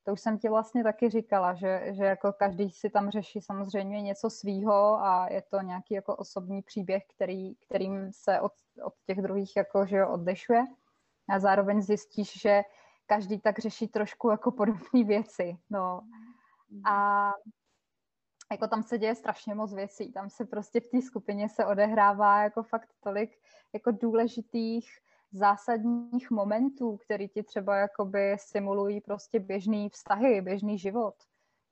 [0.03, 4.01] To už jsem ti vlastně taky říkala, že, že jako každý si tam řeší samozřejmě
[4.01, 8.51] něco svýho a je to nějaký jako osobní příběh, který, kterým se od,
[8.83, 10.65] od těch druhých jako, že jo, odlišuje.
[11.29, 12.61] A zároveň zjistíš, že
[13.05, 15.57] každý tak řeší trošku jako podobné věci.
[15.69, 16.01] No.
[16.85, 17.33] A
[18.51, 20.11] jako tam se děje strašně moc věcí.
[20.11, 23.39] Tam se prostě v té skupině se odehrává jako fakt tolik
[23.73, 24.89] jako důležitých
[25.31, 31.15] zásadních momentů, který ti třeba jakoby simulují prostě běžný vztahy, běžný život.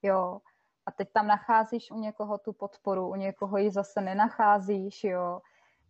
[0.01, 0.41] Jo.
[0.85, 5.41] A teď tam nacházíš u někoho tu podporu, u někoho ji zase nenacházíš, jo.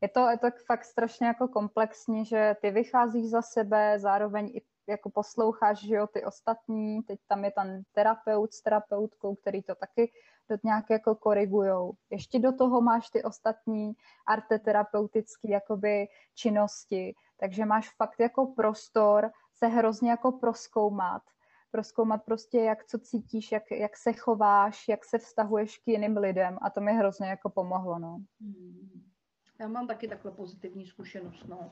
[0.02, 4.62] Je to, je to fakt strašně jako komplexní, že ty vycházíš za sebe, zároveň i
[4.88, 9.76] jako posloucháš, že jo, ty ostatní, teď tam je ten terapeut s terapeutkou, který to
[9.76, 10.12] taky
[10.50, 11.94] do nějak jako korigujou.
[12.10, 13.94] Ještě do toho máš ty ostatní
[14.28, 21.22] arteterapeutické jakoby činnosti, takže máš fakt jako prostor se hrozně jako proskoumat,
[21.72, 26.58] proskoumat prostě, jak co cítíš, jak, jak se chováš, jak se vztahuješ k jiným lidem
[26.62, 28.18] a to mi hrozně jako pomohlo, no.
[28.42, 29.04] Hmm.
[29.60, 31.70] Já mám taky takhle pozitivní zkušenost, no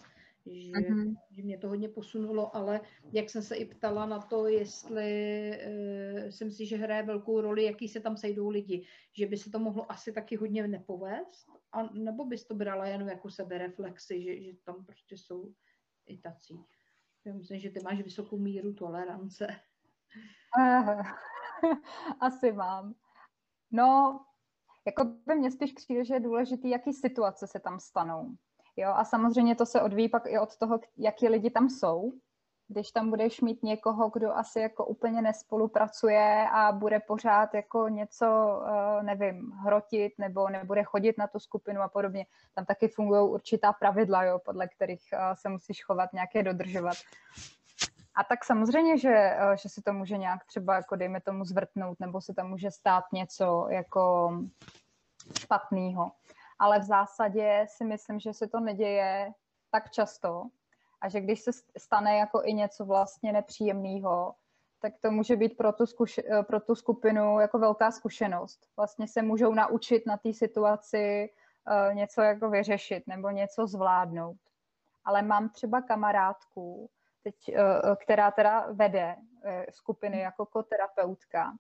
[0.52, 1.16] že, uh-huh.
[1.32, 2.82] že mě to hodně posunulo, ale
[3.12, 5.52] jak jsem se i ptala na to, jestli
[6.26, 8.86] uh, si že hraje velkou roli, jaký se tam sejdou lidi,
[9.18, 13.08] že by se to mohlo asi taky hodně nepovést, a, nebo bys to brala jenom
[13.08, 15.54] jako sebereflexy, že, že tam prostě jsou
[16.06, 16.60] i tací.
[17.26, 19.48] Já myslím, že ty máš vysokou míru tolerance.
[22.20, 22.96] Asi mám.
[23.72, 24.20] No,
[24.86, 28.36] jako by mě spíš přijde, že je důležitý, jaký situace se tam stanou.
[28.80, 32.12] Jo, a samozřejmě to se odvíjí pak i od toho, jaký lidi tam jsou.
[32.68, 38.26] Když tam budeš mít někoho, kdo asi jako úplně nespolupracuje a bude pořád jako něco,
[38.68, 43.74] eh, nevím, hrotit nebo nebude chodit na tu skupinu a podobně, tam taky fungují určitá
[43.74, 46.98] pravidla, jo, podle kterých eh, se musíš chovat, nějaké dodržovat.
[48.16, 52.00] A tak samozřejmě, že, eh, že si to může nějak třeba, jako dejme tomu, zvrtnout,
[52.00, 54.32] nebo se tam může stát něco jako
[55.40, 56.12] špatného
[56.60, 59.34] ale v zásadě si myslím, že se to neděje
[59.72, 60.44] tak často
[61.02, 64.36] a že když se stane jako i něco vlastně nepříjemného,
[64.82, 68.68] tak to může být pro tu, zkuš- eh, pro tu skupinu jako velká zkušenost.
[68.78, 71.30] Vlastně se můžou naučit na té situaci
[71.90, 74.38] uh, něco jako vyřešit nebo něco zvládnout.
[75.06, 76.90] Ale mám třeba kamarádku,
[77.24, 81.54] teď, uh, která teda vede uh, skupiny jako koterapeutka.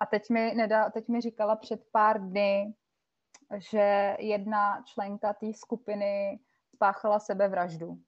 [0.00, 2.74] A teď mi, nedá, teď mi říkala před pár dny,
[3.56, 6.40] že jedna členka té skupiny
[6.74, 7.98] spáchala sebevraždu.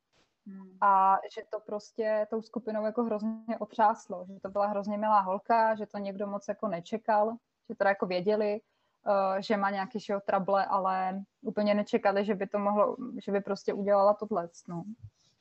[0.47, 0.79] Hmm.
[0.81, 5.75] A že to prostě tou skupinou jako hrozně otřáslo, že to byla hrozně milá holka,
[5.75, 7.37] že to někdo moc jako nečekal,
[7.69, 8.61] že to jako věděli,
[9.07, 13.41] uh, že má nějaký šeho trable, ale úplně nečekali, že by to mohlo, že by
[13.41, 14.85] prostě udělala tohle, no.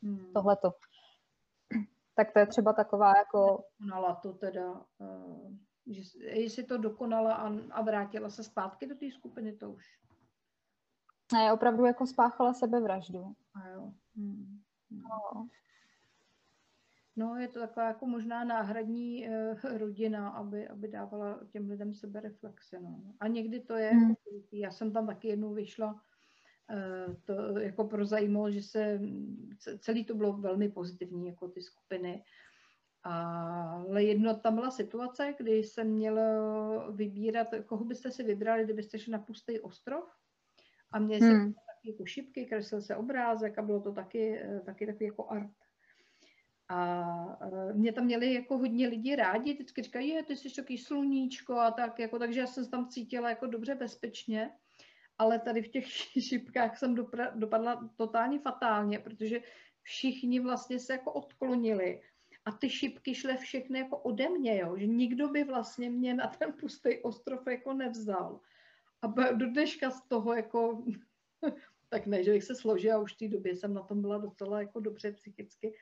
[0.04, 0.34] Hmm.
[0.34, 0.74] Tohleto.
[2.16, 3.64] Tak to je třeba taková jako...
[3.78, 5.52] Konala to teda uh,
[5.88, 9.86] že jestli to dokonala a, a vrátila se zpátky do té skupiny, to už.
[11.34, 13.36] Ne, opravdu jako spáchala sebevraždu.
[13.54, 13.94] A jo.
[14.16, 14.62] Hmm.
[14.92, 15.48] No.
[17.16, 22.80] no, je to taková jako možná náhradní uh, rodina, aby, aby dávala těm lidem sebereflexe.
[22.80, 23.02] No.
[23.20, 24.16] A někdy to je, hmm.
[24.52, 29.00] já jsem tam taky jednou vyšla, uh, to jako pro zajímalo, že se
[29.80, 32.24] celý to bylo velmi pozitivní, jako ty skupiny.
[33.06, 36.22] Ale jedno, tam byla situace, kdy jsem měla
[36.92, 40.04] vybírat, koho byste si vybrali, kdybyste šli na pustý ostrov.
[40.92, 41.48] A měli hmm.
[41.48, 45.52] se taky jako šipky, kreslil se obrázek a bylo to taky, taky takový jako art.
[46.70, 47.04] A
[47.74, 51.72] mě tam měli jako hodně lidí rádi, vždycky říkají, je, ty jsi takový sluníčko a
[51.72, 54.52] tak, jako, takže já jsem se tam cítila jako dobře bezpečně,
[55.18, 55.88] ale tady v těch
[56.30, 59.40] šipkách jsem dopra- dopadla totálně fatálně, protože
[59.82, 62.02] všichni vlastně se jako odklonili
[62.46, 64.78] a ty šipky šly všechny jako ode mě, jo?
[64.78, 68.40] že nikdo by vlastně mě na ten pustý ostrov jako nevzal.
[69.02, 70.84] A do dneška z toho jako,
[71.90, 74.60] tak ne, že bych se složila, už v té době jsem na tom byla docela
[74.60, 75.74] jako dobře psychicky,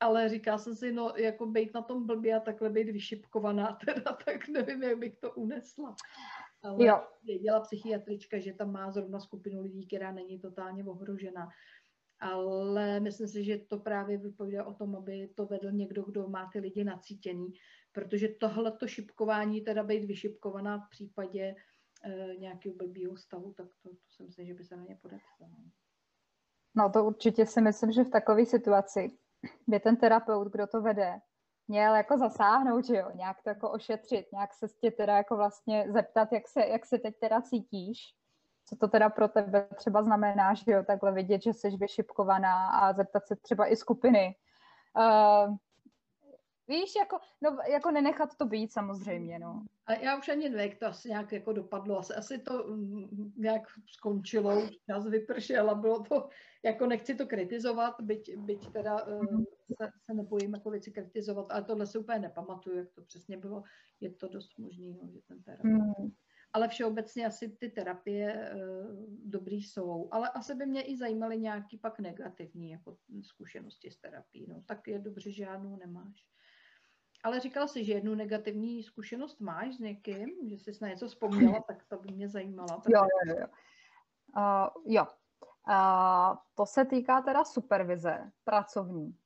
[0.00, 4.12] ale říká jsem si, no jako být na tom blbě a takhle být vyšipkovaná teda,
[4.24, 5.96] tak nevím, jak bych to unesla.
[6.62, 7.04] Ale jo.
[7.24, 11.48] věděla psychiatrička, že tam má zrovna skupinu lidí, která není totálně ohrožena
[12.20, 16.50] ale myslím si, že to právě vypovídá o tom, aby to vedl někdo, kdo má
[16.52, 17.52] ty lidi nacítěný,
[17.92, 21.54] protože tohleto šipkování, teda být vyšipkovaná v případě
[22.04, 25.50] e, nějakého blbýho stavu, tak to, to si myslím, že by se na ně podepsalo.
[26.76, 29.18] No to určitě si myslím, že v takové situaci
[29.66, 31.20] by ten terapeut, kdo to vede,
[31.68, 35.86] měl jako zasáhnout, že jo, nějak to jako ošetřit, nějak se tě teda jako vlastně
[35.92, 37.98] zeptat, jak se, jak se teď teda cítíš,
[38.68, 42.92] co to teda pro tebe třeba znamená, že jo, takhle vidět, že jsi vyšipkovaná a
[42.92, 44.36] zeptat se třeba i skupiny.
[44.98, 45.56] Uh,
[46.68, 49.64] víš, jako, no, jako nenechat to být samozřejmě, no.
[49.86, 51.98] A já už ani nevím, jak to asi nějak jako dopadlo.
[51.98, 56.28] Asi, asi to mm, nějak skončilo, čas vypršel a bylo to,
[56.62, 59.44] jako nechci to kritizovat, byť, byť teda uh,
[59.82, 63.62] se, se nebojím jako věci kritizovat, ale tohle se úplně nepamatuju, jak to přesně bylo.
[64.00, 65.96] Je to dost možný, no, že ten terapeut.
[65.98, 66.12] Hmm
[66.56, 68.60] ale všeobecně asi ty terapie uh,
[69.24, 70.08] dobrý jsou.
[70.10, 74.46] Ale asi by mě i zajímaly nějaký pak negativní jako zkušenosti s terapií.
[74.48, 76.26] No, tak je dobře, že žádnou nemáš.
[77.24, 81.60] Ale říkala jsi, že jednu negativní zkušenost máš s někým, že jsi na něco vzpomněla,
[81.66, 82.82] tak to by mě zajímalo.
[82.88, 83.46] Jo, jo, jo.
[84.36, 85.06] Uh, jo.
[85.68, 89.16] Uh, to se týká teda supervize pracovní.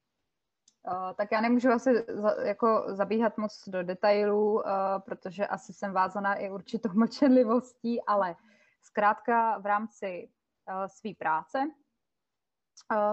[0.86, 4.62] Uh, tak já nemůžu asi za, jako zabíhat moc do detailů, uh,
[4.98, 8.36] protože asi jsem vázaná i určitou mlčenlivostí, ale
[8.82, 10.28] zkrátka v rámci
[10.68, 11.58] uh, své práce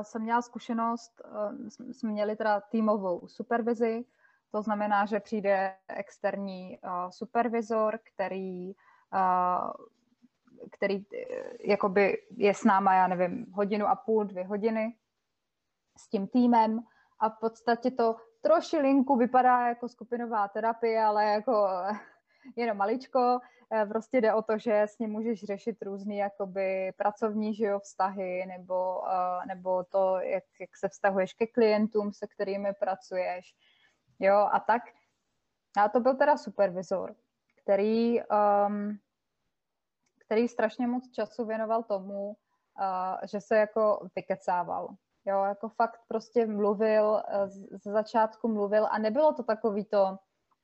[0.01, 1.21] jsem měla zkušenost,
[1.91, 4.05] jsme měli teda týmovou supervizi,
[4.51, 8.73] to znamená, že přijde externí supervizor, který
[10.71, 11.05] který
[11.59, 14.95] jakoby je s náma, já nevím, hodinu a půl, dvě hodiny
[15.97, 16.79] s tím týmem
[17.19, 21.67] a v podstatě to trošilinku vypadá jako skupinová terapie, ale jako
[22.55, 23.39] jenom maličko.
[23.73, 28.45] Eh, prostě jde o to, že s ním můžeš řešit různé jakoby pracovní žijo, vztahy
[28.45, 33.55] nebo, uh, nebo to, jak, jak se vztahuješ ke klientům, se kterými pracuješ.
[34.19, 34.81] Jo, a tak.
[35.77, 37.15] A to byl teda supervizor,
[37.63, 38.97] který, um,
[40.25, 42.35] který strašně moc času věnoval tomu, uh,
[43.31, 44.87] že se jako vykecával.
[45.27, 50.17] Jo, jako fakt prostě mluvil, eh, z začátku mluvil a nebylo to takový to,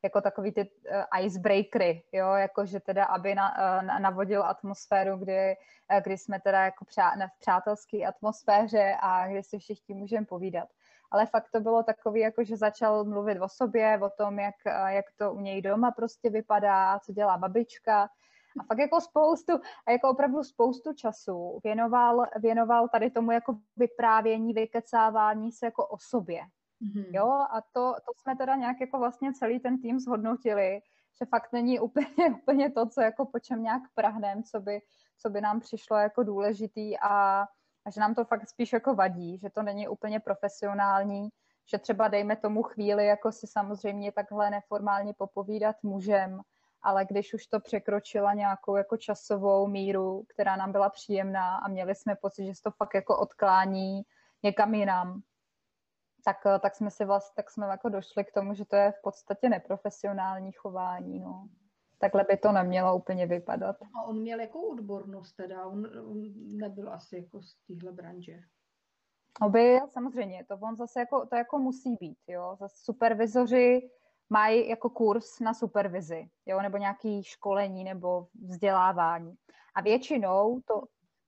[0.04, 5.56] jako takový ty uh, icebreakery, jo, jako že teda, aby na, uh, navodil atmosféru, kdy,
[6.04, 10.70] kdy jsme teda jako přá, v přátelské atmosféře a kdy si všichni můžeme povídat.
[11.12, 14.56] Ale fakt to bylo takový, jako že začal mluvit o sobě, o tom, jak,
[14.88, 18.10] jak to u něj doma prostě vypadá, co dělá babička,
[18.60, 19.54] a fakt jako spoustu,
[19.88, 25.98] a jako opravdu spoustu času věnoval, věnoval tady tomu jako vyprávění, vykecávání se jako o
[26.00, 26.42] sobě.
[26.84, 27.06] Mm-hmm.
[27.12, 30.82] Jo, a to, to jsme teda nějak jako vlastně celý ten tým zhodnotili,
[31.20, 32.08] že fakt není úplně,
[32.42, 34.82] úplně to, co jako po čem nějak prahnem, co by,
[35.18, 37.42] co by nám přišlo jako důležitý a,
[37.86, 41.30] a že nám to fakt spíš jako vadí, že to není úplně profesionální,
[41.72, 46.42] že třeba dejme tomu chvíli, jako si samozřejmě takhle neformálně popovídat můžem,
[46.84, 51.96] ale když už to překročila nějakou jako časovou míru, která nám byla příjemná a měli
[51.96, 54.02] jsme pocit, že se to fakt jako odklání
[54.44, 55.22] někam jinam,
[56.26, 59.02] tak, tak jsme si vlastně, tak jsme jako došli k tomu, že to je v
[59.04, 61.48] podstatě neprofesionální chování, no.
[61.98, 63.76] Takhle by to nemělo úplně vypadat.
[63.82, 65.66] A on měl jakou odbornost teda?
[65.66, 66.24] On, on
[66.58, 68.40] nebyl asi jako z téhle branže.
[69.42, 72.56] No byl, samozřejmě, to on zase jako, to jako musí být, jo.
[72.60, 73.90] Zase supervizoři
[74.34, 79.36] mají jako kurz na supervizi, jo, nebo nějaký školení nebo vzdělávání.
[79.76, 80.82] A většinou to...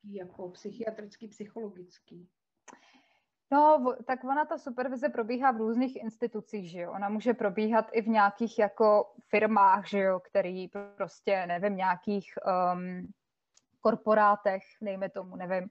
[0.04, 2.30] Jako psychiatrický, psychologický.
[3.52, 6.91] No, tak ona ta supervize probíhá v různých institucích, že jo.
[6.91, 12.34] Ona může probíhat i v nějakých jako firmách, že jo, který prostě, nevím, nějakých
[12.74, 13.08] um,
[13.82, 15.70] korporátech, dejme tomu, nevím,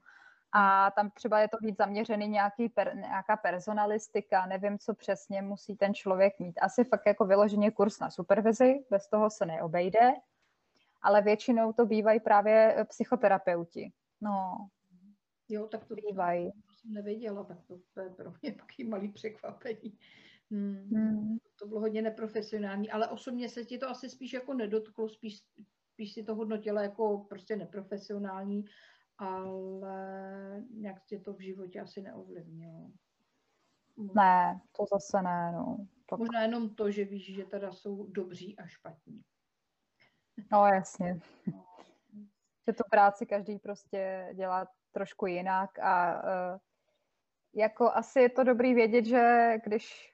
[0.57, 5.75] a tam třeba je to víc zaměřený nějaký per, nějaká personalistika, nevím, co přesně musí
[5.75, 6.59] ten člověk mít.
[6.61, 10.13] Asi fakt jako vyloženě kurz na supervizi, bez toho se neobejde,
[11.01, 13.91] ale většinou to bývají právě eh, psychoterapeuti.
[14.21, 14.67] No,
[15.49, 16.51] Jo, tak to bývají.
[16.71, 19.97] jsem nevěděla, tak to, to je pro mě taky malý překvapení.
[20.51, 20.89] Hmm.
[20.93, 21.37] Hmm.
[21.59, 25.43] To bylo hodně neprofesionální, ale osobně se ti to asi spíš jako nedotklo, spíš,
[25.93, 28.65] spíš si to hodnotila jako prostě neprofesionální
[29.17, 32.91] ale nějak tě to v životě asi neovlivnilo.
[33.97, 35.77] Ne, to zase ne, no.
[36.09, 36.19] Tak...
[36.19, 39.21] Možná jenom to, že víš, že teda jsou dobří a špatní.
[40.51, 41.19] No jasně.
[41.53, 41.65] No.
[42.67, 46.59] Že tu práci každý prostě dělá trošku jinak a uh,
[47.53, 50.13] jako asi je to dobrý vědět, že když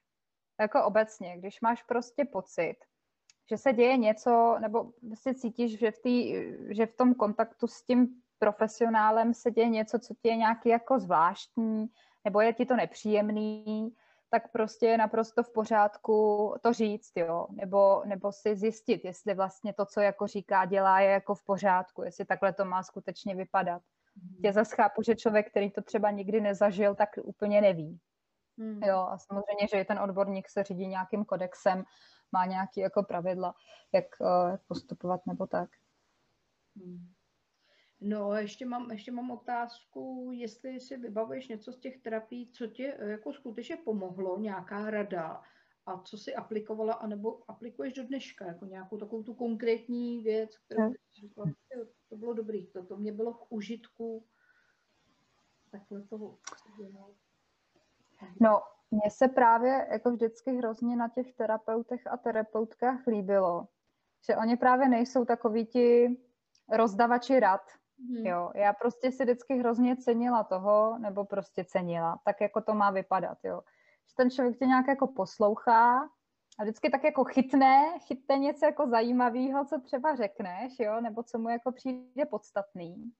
[0.59, 2.75] jako obecně, když máš prostě pocit,
[3.49, 6.33] že se děje něco, nebo prostě cítíš, že v, tý,
[6.69, 10.99] že v tom kontaktu s tím profesionálem se děje něco, co ti je nějaký jako
[10.99, 11.87] zvláštní,
[12.25, 13.95] nebo je ti to nepříjemný,
[14.29, 16.15] tak prostě je naprosto v pořádku
[16.61, 21.11] to říct, jo, nebo, nebo si zjistit, jestli vlastně to, co jako říká, dělá, je
[21.11, 23.81] jako v pořádku, jestli takhle to má skutečně vypadat.
[24.15, 24.41] Mm.
[24.43, 27.99] Já zase chápu, že člověk, který to třeba nikdy nezažil, tak úplně neví.
[28.57, 28.83] Mm.
[28.83, 31.83] Jo, a samozřejmě, že ten odborník se řídí nějakým kodexem,
[32.31, 33.53] má nějaké jako pravidla,
[33.93, 35.69] jak uh, postupovat nebo tak.
[36.75, 37.11] Mm.
[38.01, 42.87] No, ještě mám, ještě mám otázku, jestli si vybavuješ něco z těch terapií, co ti
[42.87, 45.41] eh, jako skutečně pomohlo, nějaká rada
[45.85, 50.89] a co si aplikovala, anebo aplikuješ do dneška, jako nějakou takovou tu konkrétní věc, kterou
[50.89, 51.45] jsi řekla,
[52.09, 54.25] to bylo dobrý, to, to mě bylo k užitku,
[55.71, 56.37] takhle toho
[58.41, 63.67] No, mně se právě jako vždycky hrozně na těch terapeutech a terapeutkách líbilo,
[64.25, 66.17] že oni právě nejsou takoví ti
[66.69, 67.61] rozdavači rad,
[68.09, 68.25] Hmm.
[68.25, 72.91] Jo, já prostě si vždycky hrozně cenila toho, nebo prostě cenila, tak jako to má
[72.91, 73.61] vypadat, jo.
[74.09, 75.99] Že ten člověk tě nějak jako poslouchá
[76.59, 81.39] a vždycky tak jako chytne, chytne něco jako zajímavého, co třeba řekneš, jo, nebo co
[81.39, 83.11] mu jako přijde podstatný.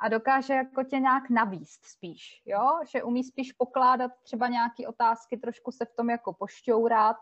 [0.00, 2.80] a dokáže jako tě nějak navíst spíš, jo?
[2.90, 7.16] Že umí spíš pokládat třeba nějaké otázky, trošku se v tom jako pošťourat.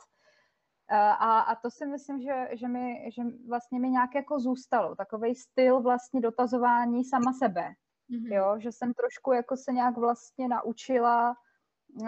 [0.91, 4.95] Eh, a, a to si myslím, že, že, mi, že vlastně mi nějak jako zůstalo.
[4.95, 7.74] Takový styl vlastně dotazování sama sebe.
[8.11, 8.34] Mm-hmm.
[8.34, 8.55] Jo?
[8.59, 11.37] Že jsem trošku jako se nějak vlastně naučila,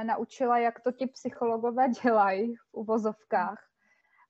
[0.05, 3.59] naučila, jak to ti psychologové dělají v uvozovkách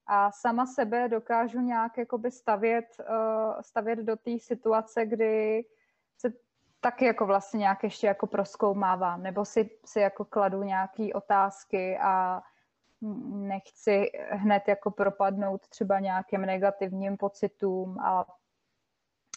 [0.06, 5.64] a sama sebe dokážu nějak jakoby stavět, uh, stavět do té situace, kdy
[6.18, 6.32] se
[6.80, 12.42] taky jako vlastně nějak ještě jako proskoumávám, nebo si, si jako kladu nějaké otázky a
[13.30, 18.26] nechci hned jako propadnout třeba nějakým negativním pocitům a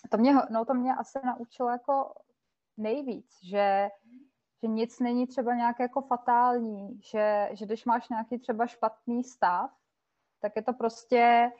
[0.09, 2.13] to mě, no to mě asi naučilo jako
[2.77, 3.89] nejvíc, že,
[4.63, 9.71] že nic není třeba nějak jako fatální, že, že když máš nějaký třeba špatný stav,
[10.39, 11.51] tak je to prostě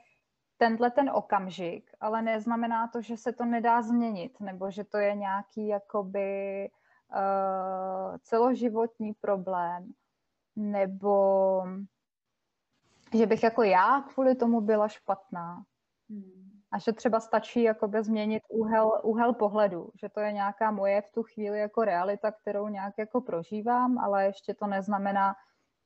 [0.58, 5.16] tenhle ten okamžik, ale neznamená to, že se to nedá změnit, nebo že to je
[5.16, 6.70] nějaký jakoby
[7.16, 9.91] uh, celoživotní problém,
[10.56, 11.64] nebo
[13.14, 15.64] že bych jako já kvůli tomu byla špatná.
[16.09, 16.51] Hmm.
[16.72, 21.12] A že třeba stačí jakoby změnit úhel, úhel pohledu, že to je nějaká moje v
[21.12, 25.36] tu chvíli jako realita, kterou nějak jako prožívám, ale ještě to neznamená,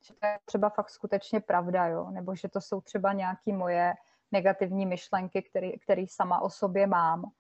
[0.08, 2.10] že to je třeba fakt skutečně pravda, jo?
[2.12, 3.94] nebo že to jsou třeba nějaké moje
[4.32, 5.50] negativní myšlenky,
[5.84, 7.32] které sama o sobě mám.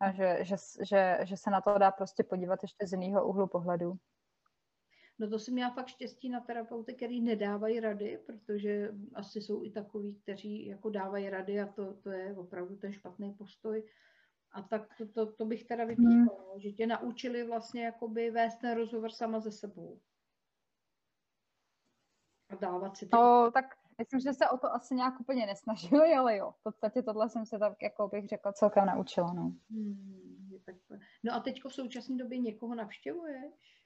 [0.00, 3.46] A že, že, že, že se na to dá prostě podívat ještě z jiného úhlu
[3.46, 3.94] pohledu.
[5.20, 9.70] No to jsem měla fakt štěstí na terapeuty, který nedávají rady, protože asi jsou i
[9.70, 13.88] takový, kteří jako dávají rady a to, to je opravdu ten špatný postoj.
[14.52, 16.60] A tak to, to, to bych teda vypíchla, hmm.
[16.60, 20.00] že tě naučili vlastně jakoby vést ten rozhovor sama ze sebou
[22.50, 23.10] a dávat si ty...
[23.12, 23.64] No, tak
[23.98, 27.46] myslím, že se o to asi nějak úplně nesnažili, ale jo, v podstatě tohle jsem
[27.46, 29.52] se tak, jako bych řekla, celkem naučila, no.
[29.70, 30.60] Hmm,
[31.24, 33.79] no a teďko v současné době někoho navštěvuješ?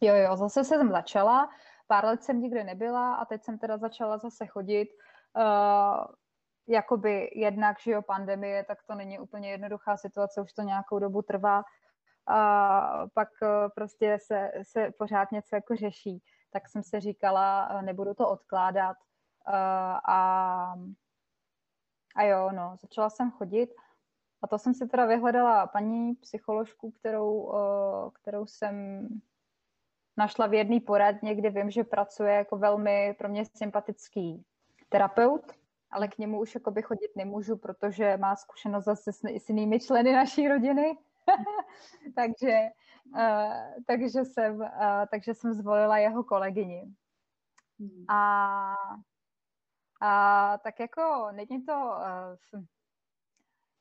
[0.00, 1.50] Jo, jo, zase jsem začala,
[1.86, 4.88] pár let jsem nikdy nebyla a teď jsem teda začala zase chodit.
[5.36, 6.04] Uh,
[6.68, 11.22] jakoby jednak, že jo, pandemie, tak to není úplně jednoduchá situace, už to nějakou dobu
[11.22, 11.62] trvá.
[12.26, 16.22] A pak uh, prostě se, se pořád něco jako řeší
[16.56, 18.96] tak jsem se říkala, eh, nebudu to odkládat.
[19.48, 19.52] Eh,
[20.08, 20.74] a,
[22.16, 23.70] a jo, no, začala jsem chodit.
[24.42, 29.08] A to jsem si teda vyhledala paní psycholožku, kterou, eh, kterou jsem
[30.16, 34.44] našla v jedné poradně, kde vím, že pracuje jako velmi pro mě sympatický
[34.88, 35.52] terapeut,
[35.90, 40.12] ale k němu už jakoby chodit nemůžu, protože má zkušenost zase s, s jinými členy
[40.12, 40.98] naší rodiny.
[42.14, 42.68] takže,
[43.14, 44.66] uh, takže, jsem, uh,
[45.10, 46.94] takže jsem zvolila jeho kolegyni.
[47.80, 48.04] Hmm.
[48.08, 48.74] A,
[50.00, 51.72] a tak jako není to,
[52.52, 52.60] uh,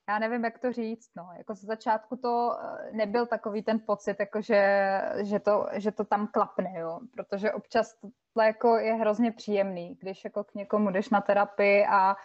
[0.09, 2.57] já nevím, jak to říct, no, jako ze začátku to
[2.91, 7.95] nebyl takový ten pocit, jako že, že, to, že to tam klapne, jo, protože občas
[8.33, 12.15] to jako je hrozně příjemný, když jako k někomu jdeš na terapii a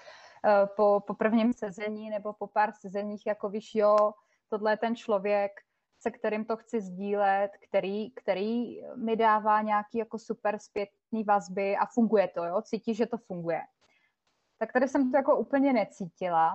[0.77, 3.97] po, po prvním sezení nebo po pár sezeních jako víš, jo,
[4.49, 5.53] tohle je ten člověk,
[5.99, 11.87] se kterým to chci sdílet, který, který mi dává nějaký jako super zpětný vazby a
[11.87, 13.61] funguje to, jo, cítí, že to funguje.
[14.59, 16.55] Tak tady jsem to jako úplně necítila.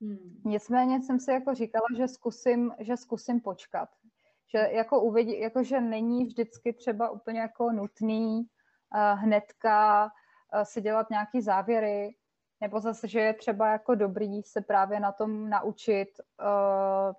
[0.00, 0.40] Hmm.
[0.44, 3.88] Nicméně jsem si jako říkala, že zkusím, že zkusím počkat.
[4.52, 10.80] Že jako uvidí, jako že není vždycky třeba úplně jako nutný uh, hnedka uh, si
[10.80, 12.16] dělat nějaký závěry,
[12.60, 16.08] nebo zase, že je třeba jako dobrý se právě na tom naučit
[16.40, 17.12] uh,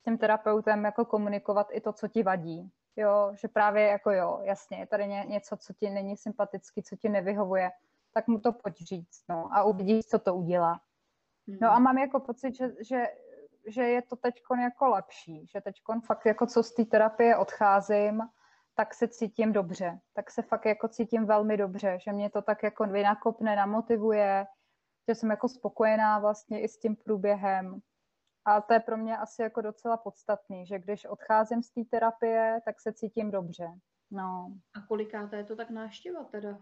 [0.00, 2.70] s tím terapeutem jako komunikovat i to, co ti vadí.
[2.96, 6.96] Jo, že právě jako jo, jasně, je tady ně, něco, co ti není sympatický, co
[6.96, 7.70] ti nevyhovuje,
[8.14, 10.80] tak mu to pojď říct, no, a uvidíš, co to udělá.
[11.48, 11.58] Hmm.
[11.60, 13.06] No a mám jako pocit, že, že,
[13.66, 15.74] že je to teď jako lepší, že teď
[16.04, 18.22] fakt jako co z té terapie odcházím,
[18.74, 22.62] tak se cítím dobře, tak se fakt jako cítím velmi dobře, že mě to tak
[22.62, 24.46] jako vynakopne, namotivuje,
[25.08, 27.80] že jsem jako spokojená vlastně i s tím průběhem.
[28.44, 32.60] A to je pro mě asi jako docela podstatný, že když odcházím z té terapie,
[32.64, 33.68] tak se cítím dobře.
[34.10, 34.52] No.
[34.74, 36.58] A kolikáta je to tak náštěva teda?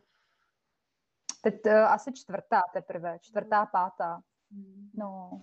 [1.43, 4.21] Teď uh, asi čtvrtá teprve, čtvrtá, pátá.
[4.55, 4.91] Hmm.
[4.95, 5.43] No.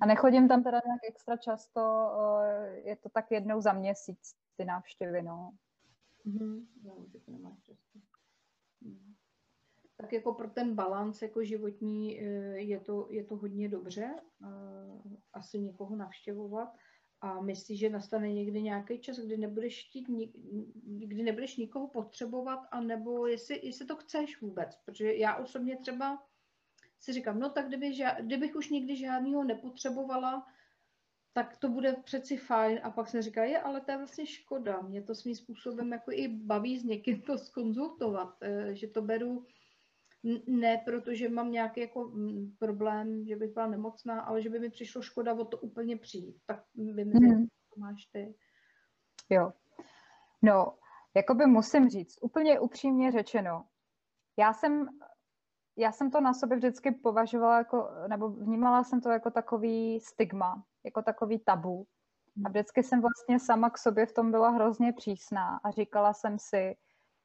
[0.00, 4.64] A nechodím tam teda nějak extra často, uh, je to tak jednou za měsíc ty
[4.64, 5.52] návštěvy, no.
[6.26, 6.66] Mm-hmm.
[6.82, 7.56] No.
[8.80, 9.16] Mm
[9.96, 12.24] tak jako pro ten balans jako životní eh,
[12.58, 14.46] je to, je to hodně dobře eh,
[15.32, 16.76] asi někoho navštěvovat
[17.20, 20.06] a myslíš, že nastane někdy nějaký čas, kdy nebudeš chtít,
[20.84, 26.26] kdy nebudeš nikoho potřebovat, anebo jestli, jestli to chceš vůbec, protože já osobně třeba
[27.00, 30.46] si říkám, no tak kdyby, kdybych už nikdy žádného nepotřebovala,
[31.32, 32.80] tak to bude přeci fajn.
[32.82, 34.80] A pak se říká, je, ale to je vlastně škoda.
[34.80, 39.46] Mě to svým způsobem jako i baví s někým to skonzultovat, eh, že to beru
[40.46, 42.12] ne protože mám nějaký jako
[42.58, 46.36] problém, že bych byla nemocná, ale že by mi přišlo škoda o to úplně přijít.
[46.46, 47.46] Tak by mi hmm.
[47.46, 48.34] to máš ty.
[49.30, 49.52] Jo.
[50.42, 50.78] No,
[51.14, 53.64] jakoby musím říct, úplně upřímně řečeno,
[54.38, 54.88] já jsem,
[55.76, 60.64] já jsem to na sobě vždycky považovala jako, nebo vnímala jsem to jako takový stigma,
[60.84, 61.86] jako takový tabu.
[62.44, 66.38] A vždycky jsem vlastně sama k sobě v tom byla hrozně přísná a říkala jsem
[66.38, 66.76] si,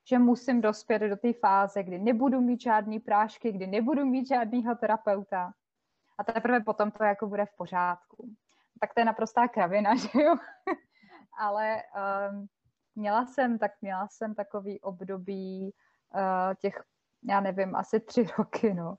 [0.09, 4.75] že musím dospět do té fáze, kdy nebudu mít žádný prášky, kdy nebudu mít žádného
[4.75, 5.51] terapeuta.
[6.17, 8.35] A teprve potom to jako bude v pořádku.
[8.79, 10.35] Tak to je naprostá kravina, že jo?
[11.39, 11.83] Ale
[12.31, 12.47] um,
[12.95, 15.73] měla jsem, tak měla jsem takový období
[16.15, 16.83] uh, těch,
[17.29, 18.95] já nevím, asi tři roky, no,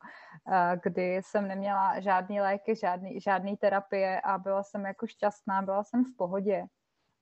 [0.82, 6.04] kdy jsem neměla žádný léky, žádný, žádný terapie a byla jsem jako šťastná, byla jsem
[6.04, 6.66] v pohodě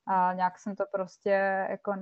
[0.07, 1.93] a nějak jsem to prostě jako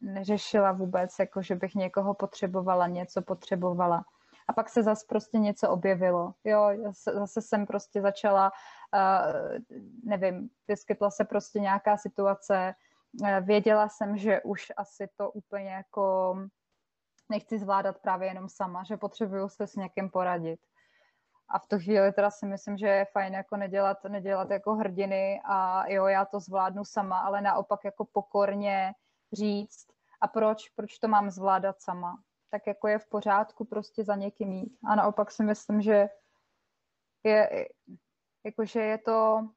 [0.00, 4.04] neřešila vůbec, jako že bych někoho potřebovala, něco potřebovala.
[4.48, 6.34] A pak se zase prostě něco objevilo.
[6.44, 6.70] Jo,
[7.14, 8.52] zase jsem prostě začala,
[10.04, 12.74] nevím, vyskytla se prostě nějaká situace,
[13.40, 16.36] věděla jsem, že už asi to úplně jako
[17.30, 20.60] nechci zvládat právě jenom sama, že potřebuju se s někým poradit.
[21.48, 25.40] A v tu chvíli teda si myslím, že je fajn jako nedělat, nedělat jako hrdiny
[25.44, 28.94] a jo, já to zvládnu sama, ale naopak jako pokorně
[29.32, 29.86] říct
[30.20, 32.22] a proč, proč to mám zvládat sama.
[32.50, 34.78] Tak jako je v pořádku prostě za někým jít.
[34.88, 36.08] A naopak si myslím, že
[37.24, 37.68] je,
[38.44, 39.48] jakože je to,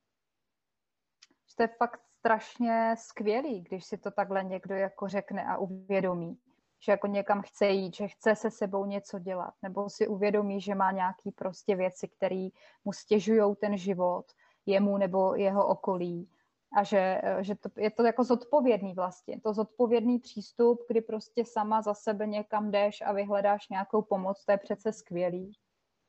[1.50, 6.40] že to je fakt strašně skvělý, když si to takhle někdo jako řekne a uvědomí
[6.84, 10.76] že jako někam chce jít, že chce se sebou něco dělat, nebo si uvědomí, že
[10.76, 12.48] má nějaký prostě věci, které
[12.86, 14.26] mu stěžují ten život,
[14.66, 16.30] jemu nebo jeho okolí
[16.74, 19.42] a že, že to, je to jako zodpovědný vlastně.
[19.42, 24.52] To zodpovědný přístup, kdy prostě sama za sebe někam jdeš a vyhledáš nějakou pomoc, to
[24.52, 25.54] je přece skvělý.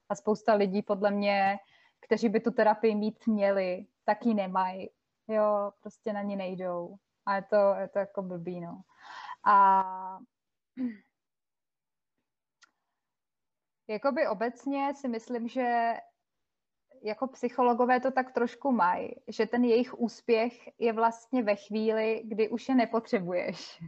[0.09, 1.59] A spousta lidí podle mě,
[2.01, 4.91] kteří by tu terapii mít měli, taky nemají.
[5.29, 6.97] Jo, prostě na ní nejdou.
[7.27, 8.81] A je to, je to jako blbý, no.
[9.47, 10.19] A
[13.89, 15.95] Jakoby obecně si myslím, že
[17.03, 22.49] jako psychologové to tak trošku mají, že ten jejich úspěch je vlastně ve chvíli, kdy
[22.49, 23.83] už je nepotřebuješ.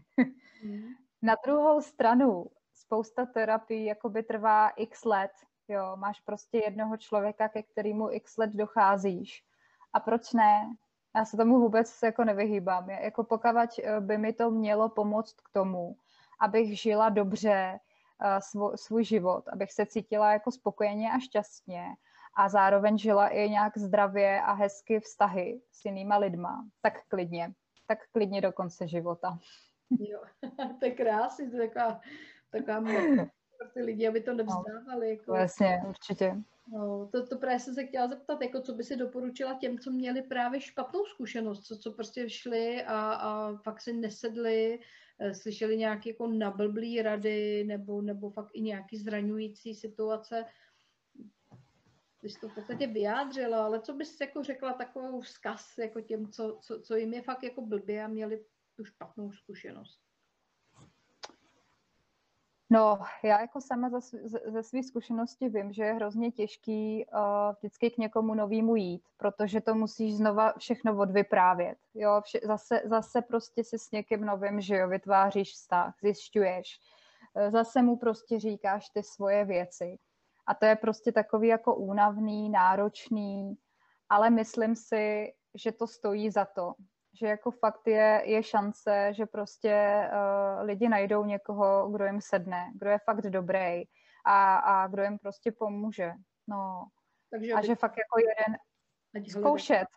[0.64, 0.82] Mm.
[1.22, 5.30] Na druhou stranu, spousta terapií jakoby trvá x let.
[5.68, 9.44] Jo, máš prostě jednoho člověka, ke kterému x let docházíš.
[9.92, 10.76] A proč ne?
[11.16, 12.90] Já se tomu vůbec jako nevyhýbám.
[12.90, 13.50] Jako pokud
[13.82, 15.96] eh, by mi to mělo pomoct k tomu,
[16.38, 17.78] abych žila dobře
[18.22, 21.96] uh, svůj, svůj život, abych se cítila jako spokojeně a šťastně
[22.36, 27.52] a zároveň žila i nějak zdravě a hezky vztahy s jinýma lidma, tak klidně,
[27.86, 29.38] tak klidně do konce života.
[29.98, 30.20] Jo,
[30.80, 32.00] to je krásný, to je taková,
[32.50, 32.80] taková
[33.58, 35.10] pro ty lidi, aby to no, nevzdávali.
[35.10, 35.32] Jako.
[35.32, 36.36] Vlastně, určitě.
[36.72, 39.90] No, to, to právě jsem se chtěla zeptat, jako co by si doporučila těm, co
[39.90, 44.82] měli právě špatnou zkušenost, co, co prostě šli a, a fakt si nesedli Eh,
[45.32, 50.44] slyšeli nějaké jako nablblý rady nebo, nebo fakt i nějaký zraňující situace.
[52.20, 56.32] Ty jsi to v podstatě vyjádřila, ale co bys jako řekla takovou vzkaz jako těm,
[56.32, 58.44] co, co, co jim je fakt jako blbě a měli
[58.74, 60.05] tu špatnou zkušenost?
[62.70, 64.00] No, já jako sama ze,
[64.46, 67.20] ze své zkušenosti vím, že je hrozně těžký uh,
[67.58, 71.78] vždycky k někomu novému jít, protože to musíš znova všechno odvyprávět.
[71.94, 76.80] Jo, vše, zase, zase prostě si s někým novým, že jo, vytváříš vztah, zjišťuješ.
[77.34, 79.98] Uh, zase mu prostě říkáš ty svoje věci.
[80.46, 83.56] A to je prostě takový jako únavný, náročný,
[84.08, 86.74] ale myslím si, že to stojí za to,
[87.18, 92.72] že jako fakt je, je šance, že prostě uh, lidi najdou někoho, kdo jim sedne,
[92.74, 93.82] kdo je fakt dobrý
[94.24, 96.12] a, a kdo jim prostě pomůže.
[96.46, 96.86] No.
[97.30, 98.58] Takže a že fakt jako jeden
[99.28, 99.88] zkoušet.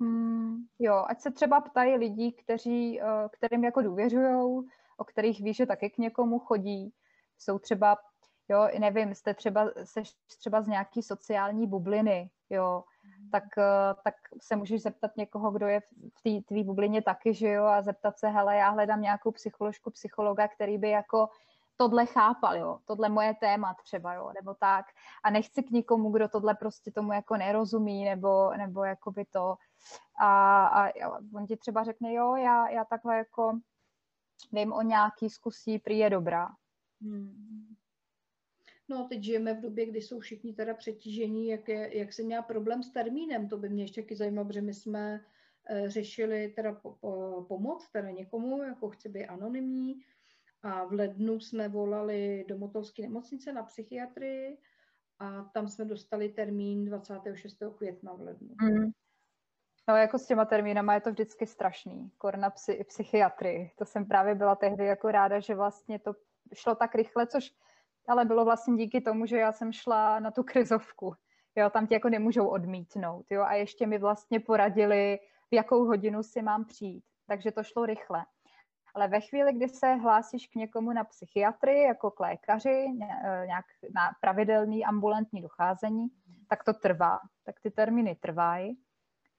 [0.00, 5.54] Hmm, jo, ať se třeba ptají lidí, kteří, uh, kterým jako důvěřují, o kterých ví,
[5.54, 6.94] že taky k někomu chodí.
[7.38, 7.98] Jsou třeba,
[8.48, 12.84] jo, nevím, jste třeba, seš třeba z nějaký sociální bubliny, jo,
[13.30, 15.80] tak, eh, tak se můžeš zeptat někoho, kdo je
[16.14, 19.90] v té tvý bublině taky, že jo, a zeptat se, hele, já hledám nějakou psycholožku,
[19.90, 21.28] psychologa, který by jako
[21.76, 24.86] tohle chápal, jo, tohle moje téma třeba, jo, nebo tak.
[25.22, 29.56] A nechci k nikomu, kdo tohle prostě tomu jako nerozumí, nebo, nebo jako by to.
[30.20, 30.92] A, a
[31.34, 33.58] on ti třeba řekne, jo, já, já takhle jako
[34.52, 36.48] vím o nějaký zkusí, prý je dobrá.
[37.02, 37.74] Hmm.
[38.88, 42.42] No, teď žijeme v době, kdy jsou všichni teda přetížení, jak, je, jak se měla
[42.42, 45.24] problém s termínem, to by mě ještě taky zajímalo, protože my jsme
[45.68, 50.02] e, řešili teda po, po, pomoc teda někomu, jako chci být anonymní,
[50.62, 54.58] a v lednu jsme volali do Motolské nemocnice na psychiatrii
[55.18, 57.62] a tam jsme dostali termín 26.
[57.76, 58.48] května v lednu.
[58.62, 58.90] Mm.
[59.88, 63.70] No jako s těma termínama je to vždycky strašný, kor na psy, psychiatrii.
[63.76, 66.14] To jsem právě byla tehdy jako ráda, že vlastně to
[66.54, 67.54] šlo tak rychle, což
[68.08, 71.14] ale bylo vlastně díky tomu, že já jsem šla na tu krizovku.
[71.56, 73.26] Jo, tam tě jako nemůžou odmítnout.
[73.30, 75.18] Jo, a ještě mi vlastně poradili,
[75.50, 77.04] v jakou hodinu si mám přijít.
[77.26, 78.24] Takže to šlo rychle.
[78.94, 83.64] Ale ve chvíli, kdy se hlásíš k někomu na psychiatrii, jako k lékaři, e, nějak
[83.94, 86.06] na pravidelný ambulantní docházení,
[86.48, 87.18] tak to trvá.
[87.44, 88.78] Tak ty termíny trvají.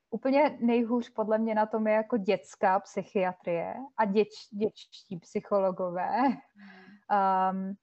[0.10, 6.10] Úplně nejhůř podle mě na tom je jako dětská psychiatrie a děč, děčtí psychologové.
[7.52, 7.76] Um,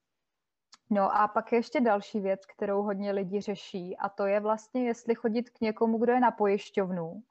[0.92, 4.86] no a pak je ještě další věc, kterou hodně lidí řeší a to je vlastně,
[4.86, 7.22] jestli chodit k někomu, kdo je na pojišťovnu,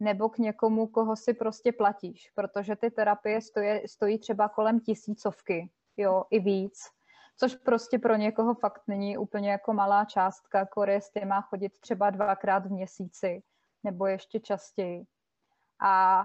[0.00, 5.70] nebo k někomu, koho si prostě platíš, protože ty terapie stojí, stojí třeba kolem tisícovky,
[5.96, 6.78] jo, i víc,
[7.36, 12.10] což prostě pro někoho fakt není úplně jako malá částka, jako jestli má chodit třeba
[12.10, 13.42] dvakrát v měsíci,
[13.84, 15.04] nebo ještě častěji.
[15.82, 16.24] A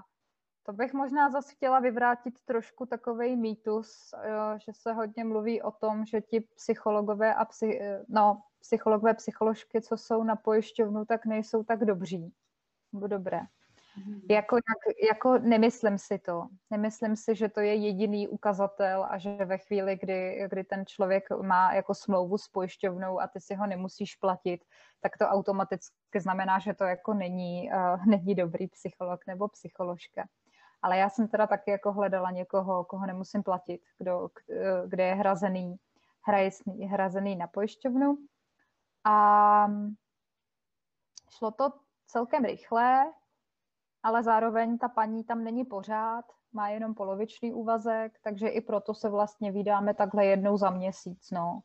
[0.69, 5.71] to bych možná zase chtěla vyvrátit trošku takový mýtus, eh, že se hodně mluví o
[5.71, 11.25] tom, že ti psychologové a psy, eh, no, psychologové, psycholožky, co jsou na pojišťovnu, tak
[11.25, 12.33] nejsou tak dobří.
[12.93, 13.39] Nebo dobré.
[14.05, 14.21] Mm.
[14.29, 16.47] Jako, jak, jako nemyslím si to.
[16.69, 21.29] Nemyslím si, že to je jediný ukazatel a že ve chvíli, kdy, kdy ten člověk
[21.41, 24.65] má jako smlouvu s pojišťovnou a ty si ho nemusíš platit,
[25.01, 30.27] tak to automaticky znamená, že to jako není, uh, není dobrý psycholog nebo psycholožka.
[30.81, 34.29] Ale já jsem teda taky jako hledala někoho, koho nemusím platit, kdo,
[34.85, 35.75] kde je hrazený,
[36.27, 38.17] hrajený, hrazený na pojišťovnu.
[39.03, 39.67] A
[41.29, 41.73] šlo to
[42.07, 43.13] celkem rychle,
[44.03, 49.09] ale zároveň ta paní tam není pořád, má jenom polovičný úvazek, takže i proto se
[49.09, 51.31] vlastně vydáme takhle jednou za měsíc.
[51.31, 51.59] No.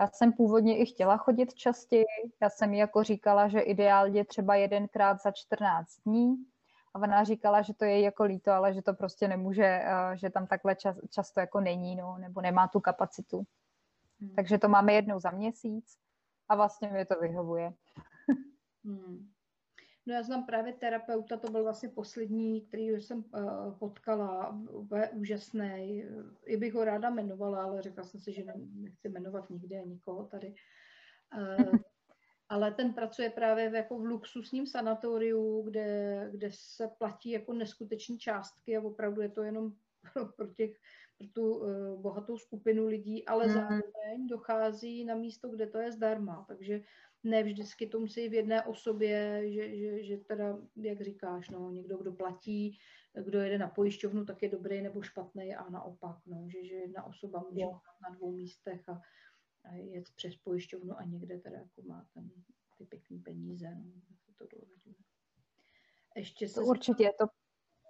[0.00, 2.04] Já jsem původně i chtěla chodit častěji,
[2.40, 6.36] já jsem jako říkala, že ideálně třeba jedenkrát za 14 dní,
[6.96, 10.30] a ona říkala, že to je jako líto, ale že to prostě nemůže, eh, že
[10.30, 13.46] tam takhle čas, často jako není, no, nebo nemá tu kapacitu.
[14.20, 14.34] Hmm.
[14.34, 15.98] Takže to máme jednou za měsíc
[16.48, 17.72] a vlastně mi to vyhovuje.
[18.84, 19.30] Hmm.
[20.06, 26.04] No já znám právě terapeuta, to byl vlastně poslední, který jsem uh, potkala, úplně úžasný.
[26.44, 30.26] I bych ho ráda jmenovala, ale řekla jsem si, že ne, nechci jmenovat nikde nikoho
[30.26, 30.54] tady.
[31.36, 31.78] Uh,
[32.48, 38.18] ale ten pracuje právě v, jako v luxusním sanatoriu, kde, kde se platí jako neskuteční
[38.18, 39.72] částky a opravdu je to jenom
[40.12, 40.76] pro, pro, těch,
[41.18, 43.52] pro tu uh, bohatou skupinu lidí, ale mm.
[43.52, 46.44] zároveň dochází na místo, kde to je zdarma.
[46.48, 46.80] Takže
[47.24, 51.96] ne vždycky to musí v jedné osobě, že, že, že teda, jak říkáš, no, někdo,
[51.96, 52.78] kdo platí,
[53.24, 57.06] kdo jede na pojišťovnu, tak je dobrý nebo špatný a naopak, no, že, že jedna
[57.06, 57.80] osoba může jo.
[58.02, 59.00] na dvou místech a, a
[59.74, 62.30] jet přes pojišťovnu a někde teda jako má ten,
[62.78, 63.92] ty pěkné peníze, no,
[64.24, 64.94] se to dolaďuje.
[66.16, 66.54] Ještě se...
[66.54, 67.26] To určitě, to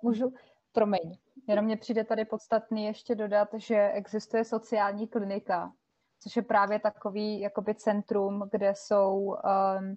[0.02, 0.34] můžu,
[0.72, 1.18] promiň,
[1.48, 5.72] jenom mě přijde tady podstatný ještě dodat, že existuje sociální klinika,
[6.20, 9.96] což je právě takový jakoby centrum, kde jsou, um,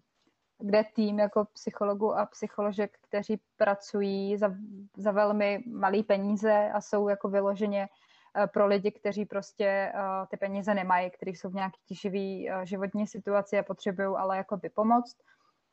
[0.59, 4.55] kde tým jako psychologů a psycholožek, kteří pracují za,
[4.97, 7.87] za velmi malý peníze a jsou jako vyloženě
[8.47, 13.07] pro lidi, kteří prostě uh, ty peníze nemají, kteří jsou v nějaké těživý uh, životní
[13.07, 15.17] situaci a potřebují ale jakoby pomoct.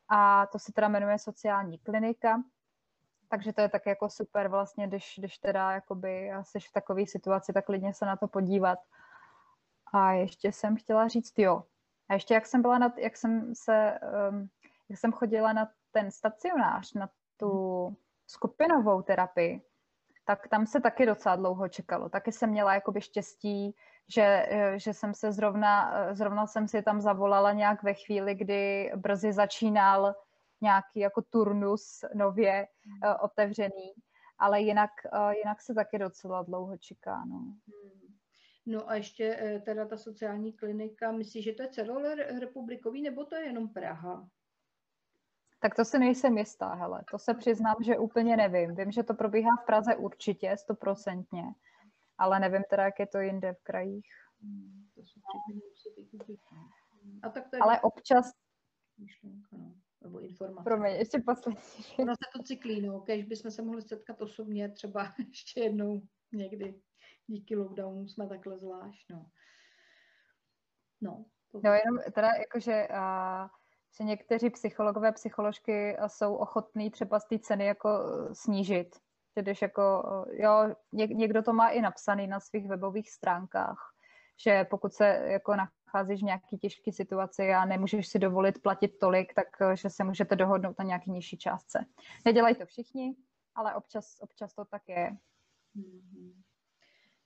[0.09, 2.43] A to se teda jmenuje sociální klinika.
[3.29, 7.53] Takže to je tak jako super vlastně, když, když teda jakoby jsi v takové situaci,
[7.53, 8.79] tak klidně se na to podívat.
[9.93, 11.63] A ještě jsem chtěla říct, jo.
[12.09, 13.99] A ještě jak jsem byla na, jak jsem se,
[14.31, 14.49] um,
[14.89, 17.97] jak jsem chodila na ten stacionář, na tu
[18.27, 19.63] skupinovou terapii,
[20.27, 22.09] tak tam se taky docela dlouho čekalo.
[22.09, 23.75] Taky jsem měla jakoby štěstí,
[24.09, 29.33] že, že jsem se zrovna, zrovna jsem si tam zavolala nějak ve chvíli, kdy brzy
[29.33, 30.15] začínal
[30.61, 32.67] nějaký jako turnus nově
[33.05, 33.93] uh, otevřený,
[34.39, 37.25] ale jinak, uh, jinak se taky docela dlouho čeká.
[37.25, 37.37] No.
[37.37, 38.07] Hmm.
[38.67, 43.35] No a ještě eh, teda ta sociální klinika, myslíš, že to je celorepublikový nebo to
[43.35, 44.29] je jenom Praha?
[45.59, 47.05] Tak to si nejsem jistá, hele.
[47.11, 48.75] To se přiznám, že úplně nevím.
[48.75, 51.43] Vím, že to probíhá v Praze určitě, stoprocentně,
[52.19, 54.07] ale nevím teda, jak je to jinde v krajích.
[54.95, 55.03] To
[57.23, 58.33] A tak to je ale občas...
[58.99, 59.75] Myšlenka, no.
[60.03, 60.65] Nebo informace.
[60.65, 61.61] Promiň, ještě poslední.
[61.99, 63.01] Ono se to cyklí, no.
[63.01, 66.03] Kež bychom se mohli setkat osobně třeba ještě jednou
[66.33, 66.81] někdy
[67.27, 69.31] díky lockdownu jsme takhle zvlášť, no.
[71.01, 71.25] No,
[71.65, 73.49] No jenom teda jakože uh,
[73.99, 77.89] že někteří psychologové, psycholožky jsou ochotní třeba z té ceny jako
[78.33, 78.97] snížit.
[79.37, 83.79] Že když jako, jo, někdo to má i napsaný na svých webových stránkách,
[84.45, 89.35] že pokud se jako nacházíš v nějaké těžké situaci a nemůžeš si dovolit platit tolik,
[89.35, 91.87] tak že se můžete dohodnout na nějaký nižší částce.
[92.25, 93.17] Nedělají to všichni,
[93.55, 95.17] ale občas, občas to tak je.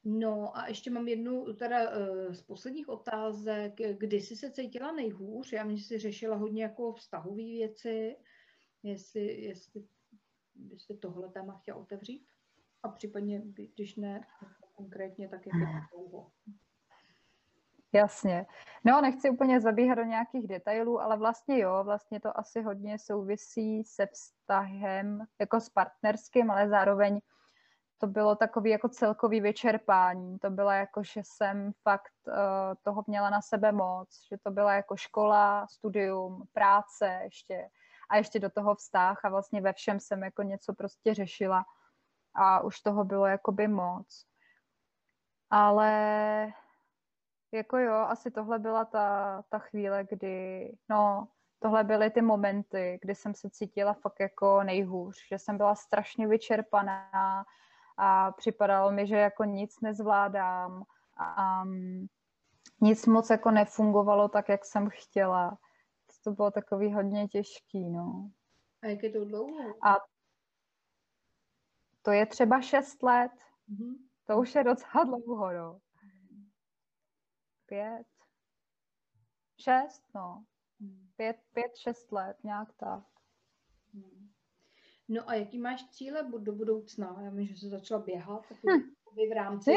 [0.04, 3.72] No a ještě mám jednu teda uh, z posledních otázek.
[3.98, 5.52] Kdy jsi se cítila nejhůř?
[5.52, 8.16] Já že jsi řešila hodně jako vztahové věci.
[8.82, 9.84] Jestli, jestli
[10.54, 12.26] byste tohle téma chtěla otevřít?
[12.82, 13.42] A případně,
[13.74, 14.26] když ne
[14.74, 16.30] konkrétně, tak je to dlouho?
[17.92, 18.46] Jasně.
[18.84, 23.84] No, nechci úplně zabíhat do nějakých detailů, ale vlastně jo, vlastně to asi hodně souvisí
[23.84, 27.20] se vztahem jako s partnerským, ale zároveň
[28.00, 30.38] to bylo takový jako celkový vyčerpání.
[30.38, 32.34] To bylo jako, že jsem fakt uh,
[32.82, 37.68] toho měla na sebe moc, že to byla jako škola, studium, práce ještě
[38.10, 41.64] a ještě do toho vztah a vlastně ve všem jsem jako něco prostě řešila
[42.34, 44.26] a už toho bylo jakoby moc.
[45.50, 46.52] Ale
[47.52, 51.28] jako jo, asi tohle byla ta, ta chvíle, kdy, no,
[51.58, 56.26] tohle byly ty momenty, kdy jsem se cítila fakt jako nejhůř, že jsem byla strašně
[56.26, 57.44] vyčerpaná
[58.00, 60.84] a připadalo mi, že jako nic nezvládám
[61.16, 62.06] a um,
[62.80, 65.58] nic moc jako nefungovalo tak, jak jsem chtěla.
[66.24, 68.30] To bylo takový hodně těžký, no.
[68.82, 69.74] A jak je to dlouho?
[69.86, 69.96] A
[72.02, 73.32] to je třeba šest let.
[73.70, 73.94] Mm-hmm.
[74.26, 75.80] To už je docela dlouho, no
[77.70, 78.06] pět,
[79.56, 80.44] šest, no.
[80.80, 81.10] Hmm.
[81.16, 83.04] Pět, pět, šest let, nějak tak.
[83.94, 84.29] Hmm.
[85.10, 87.20] No a jaký máš cíle do budoucna?
[87.24, 88.80] Já vím, že jsi začala běhat, tak hm.
[89.30, 89.72] v rámci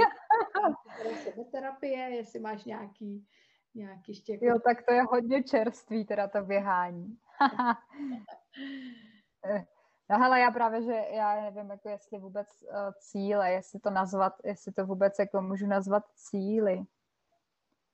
[1.23, 3.27] sebeterapie, jestli máš nějaký,
[3.75, 4.33] nějaký ještě...
[4.33, 4.45] Jako...
[4.45, 7.17] Jo, tak to je hodně čerstvý, teda to běhání.
[10.09, 12.69] No hele, já právě, že já nevím, jako jestli vůbec uh,
[12.99, 16.83] cíle, jestli to nazvat, jestli to vůbec jako můžu nazvat cíly.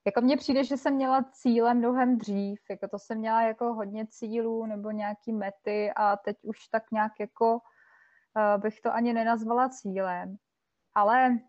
[0.05, 4.07] Jako mně přijde, že jsem měla cíle mnohem dřív, jako to jsem měla jako hodně
[4.07, 9.69] cílů nebo nějaký mety a teď už tak nějak jako uh, bych to ani nenazvala
[9.69, 10.35] cílem,
[10.95, 11.39] ale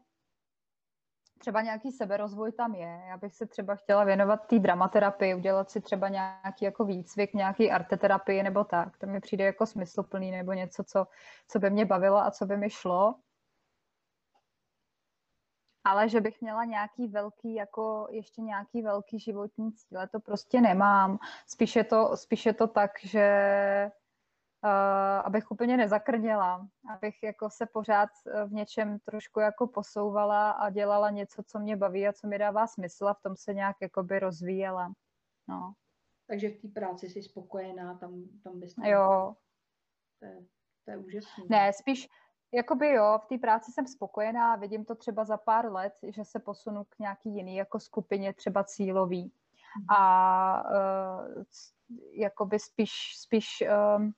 [1.39, 3.03] třeba nějaký seberozvoj tam je.
[3.09, 7.71] Já bych se třeba chtěla věnovat té dramaterapii, udělat si třeba nějaký jako výcvik, nějaký
[7.71, 8.99] arteterapii nebo tak.
[8.99, 11.07] To mi přijde jako smysluplný nebo něco, co,
[11.49, 13.15] co by mě bavilo a co by mi šlo
[15.85, 21.19] ale že bych měla nějaký velký, jako ještě nějaký velký životní cíle, to prostě nemám.
[21.47, 23.91] Spíš je to, spíš je to tak, že
[24.65, 24.71] uh,
[25.25, 31.11] abych úplně nezakrněla, abych jako se pořád eh, v něčem trošku jako posouvala a dělala
[31.11, 34.19] něco, co mě baví a co mi dává smysl a v tom se nějak jakoby
[34.19, 34.93] rozvíjela.
[35.49, 35.73] No.
[36.27, 38.75] Takže v té práci jsi spokojená, tam, tam bys...
[38.85, 39.35] Jo.
[40.19, 40.45] To je,
[40.85, 41.45] to je úžasné.
[41.49, 42.09] Ne, spíš,
[42.53, 46.39] Jakoby jo, v té práci jsem spokojená, vidím to třeba za pár let, že se
[46.39, 49.33] posunu k nějaký jiný jako skupině, třeba cílový.
[49.89, 51.43] A uh,
[52.13, 53.47] jakoby spíš, spíš,
[53.97, 54.13] um,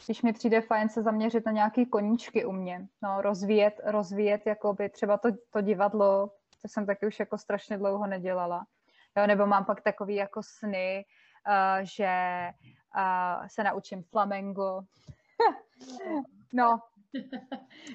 [0.00, 2.88] spíš mi přijde fajn se zaměřit na nějaký koníčky u mě.
[3.02, 6.30] No, rozvíjet, rozvíjet jakoby třeba to, to divadlo,
[6.62, 8.66] to jsem taky už jako strašně dlouho nedělala.
[9.16, 11.04] Jo, nebo mám pak takový jako sny,
[11.48, 12.12] uh, že
[12.96, 14.80] uh, se naučím flamengo.
[16.52, 16.80] no,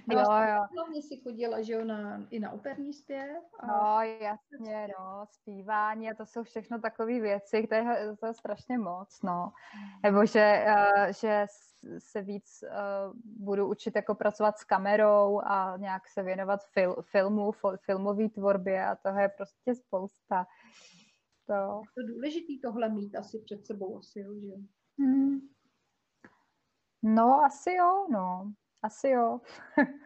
[0.07, 0.15] no,
[0.49, 0.63] jo.
[0.75, 3.43] Hlavně si chodila, že jo, na, i na operní zpěv.
[3.59, 3.67] A...
[3.67, 9.21] No, jasně, no, zpívání a to jsou všechno takové věci, které to je strašně moc,
[9.21, 9.51] no.
[10.03, 11.45] Nebo že, uh, že
[11.97, 17.51] se víc uh, budu učit jako pracovat s kamerou a nějak se věnovat fil, filmu,
[17.77, 20.47] filmové tvorbě a toho je prostě spousta.
[21.45, 21.53] To...
[21.53, 24.53] Je to důležitý tohle mít asi před sebou, asi jo, že
[24.99, 25.39] hmm.
[27.03, 28.53] No, asi jo, no.
[28.87, 29.41] Asi jo.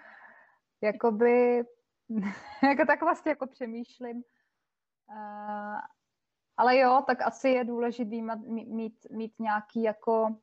[0.82, 1.64] Jakoby,
[2.64, 4.24] jako tak vlastně jako přemýšlím.
[5.10, 5.80] Uh,
[6.58, 10.36] ale jo, tak asi je důležitý mít, mít, mít nějaký jako,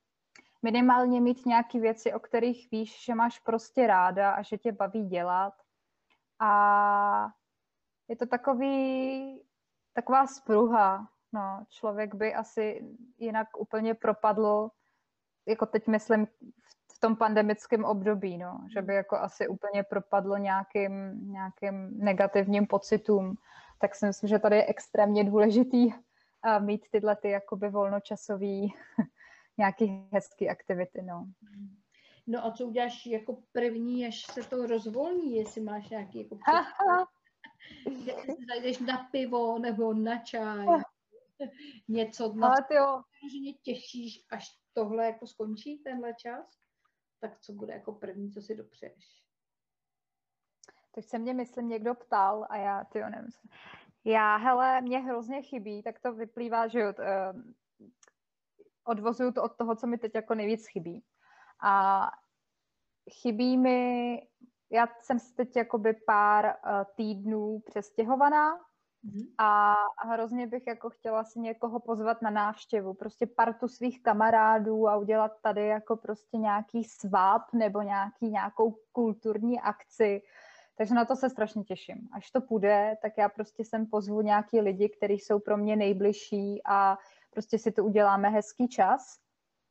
[0.62, 5.06] minimálně mít nějaký věci, o kterých víš, že máš prostě ráda a že tě baví
[5.06, 5.54] dělat.
[6.40, 7.28] A
[8.08, 9.42] je to takový,
[9.92, 11.08] taková spruha.
[11.32, 14.70] No, člověk by asi jinak úplně propadl,
[15.46, 20.92] jako teď myslím v tom pandemickém období, no, že by jako asi úplně propadlo nějakým,
[21.32, 23.34] nějakým negativním pocitům,
[23.80, 25.94] tak si myslím, že tady je extrémně důležitý uh,
[26.64, 28.74] mít tyhle ty jakoby volnočasový
[29.58, 31.26] nějaký hezký aktivity, no.
[32.26, 36.38] No a co uděláš jako první, až se to rozvolní, jestli máš nějaký jako
[38.04, 38.12] Že
[38.48, 40.66] zajdeš na pivo nebo na čaj?
[41.88, 43.02] něco, na Ale ty jo.
[43.32, 46.58] že mě těšíš, až tohle jako skončí, tenhle čas,
[47.20, 49.24] tak co bude jako první, co si dopřeješ?
[50.90, 53.30] Teď se mě, myslím, někdo ptal a já, ty nevím.
[54.04, 57.32] Já, hele, mě hrozně chybí, tak to vyplývá, že jo, eh,
[58.84, 61.04] odvozuju to od toho, co mi teď jako nejvíc chybí.
[61.62, 62.06] A
[63.10, 64.22] chybí mi,
[64.70, 68.67] já jsem si teď jakoby pár uh, týdnů přestěhovaná
[69.04, 69.26] mm-hmm.
[69.38, 69.74] a
[70.04, 75.32] hrozně bych jako chtěla si někoho pozvat na návštěvu, prostě partu svých kamarádů a udělat
[75.42, 80.22] tady jako prostě nějaký svap nebo nějaký, nějakou kulturní akci,
[80.78, 82.08] takže na to se strašně těším.
[82.12, 86.62] Až to půjde, tak já prostě sem pozvu nějaký lidi, kteří jsou pro mě nejbližší
[86.66, 86.98] a
[87.30, 89.18] prostě si tu uděláme hezký čas.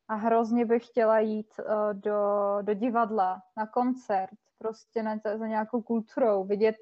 [0.08, 2.22] A hrozně bych chtěla jít uh, do,
[2.62, 6.76] do divadla, na koncert, prostě na, za nějakou kulturou, vidět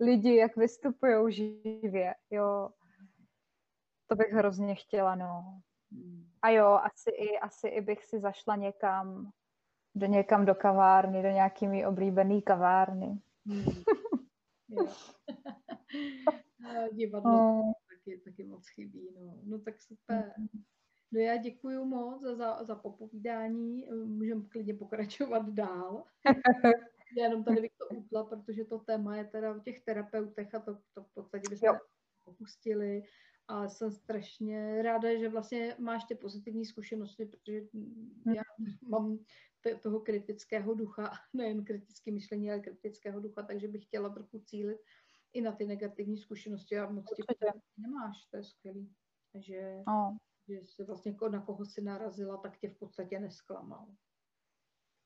[0.00, 2.70] lidi, jak vystupují živě, jo.
[4.06, 5.60] To bych hrozně chtěla, no.
[6.42, 9.30] A jo, asi i, asi i bych si zašla někam,
[9.94, 13.20] do někam do kavárny, do nějaký mý oblíbený kavárny.
[13.46, 13.64] Hmm.
[16.92, 17.72] Divadlo oh.
[17.88, 19.10] taky, taky moc chybí.
[19.14, 20.34] No, no tak super.
[21.12, 23.86] No já děkuji moc za, za, za popovídání.
[24.04, 26.04] Můžeme klidně pokračovat dál.
[27.16, 30.60] já jenom tady bych to utla, protože to téma je teda o těch terapeutech a
[30.60, 31.78] to, to v podstatě bychom
[32.24, 33.02] opustili.
[33.48, 37.62] A jsem strašně ráda, že vlastně máš ty pozitivní zkušenosti, protože
[38.34, 38.42] já
[38.88, 39.18] mám
[39.82, 44.78] toho kritického ducha, nejen kritické myšlení, ale kritického ducha, takže bych chtěla trochu cílit
[45.32, 47.22] i na ty negativní zkušenosti a moc tě
[47.76, 48.94] nemáš, to je skvělý.
[49.34, 50.16] Že, oh.
[50.48, 53.94] že se vlastně na koho si narazila, tak tě v podstatě nesklamal.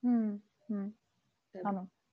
[0.03, 0.41] Hmm.
[0.67, 0.93] Hmm.
[1.63, 1.89] Ano.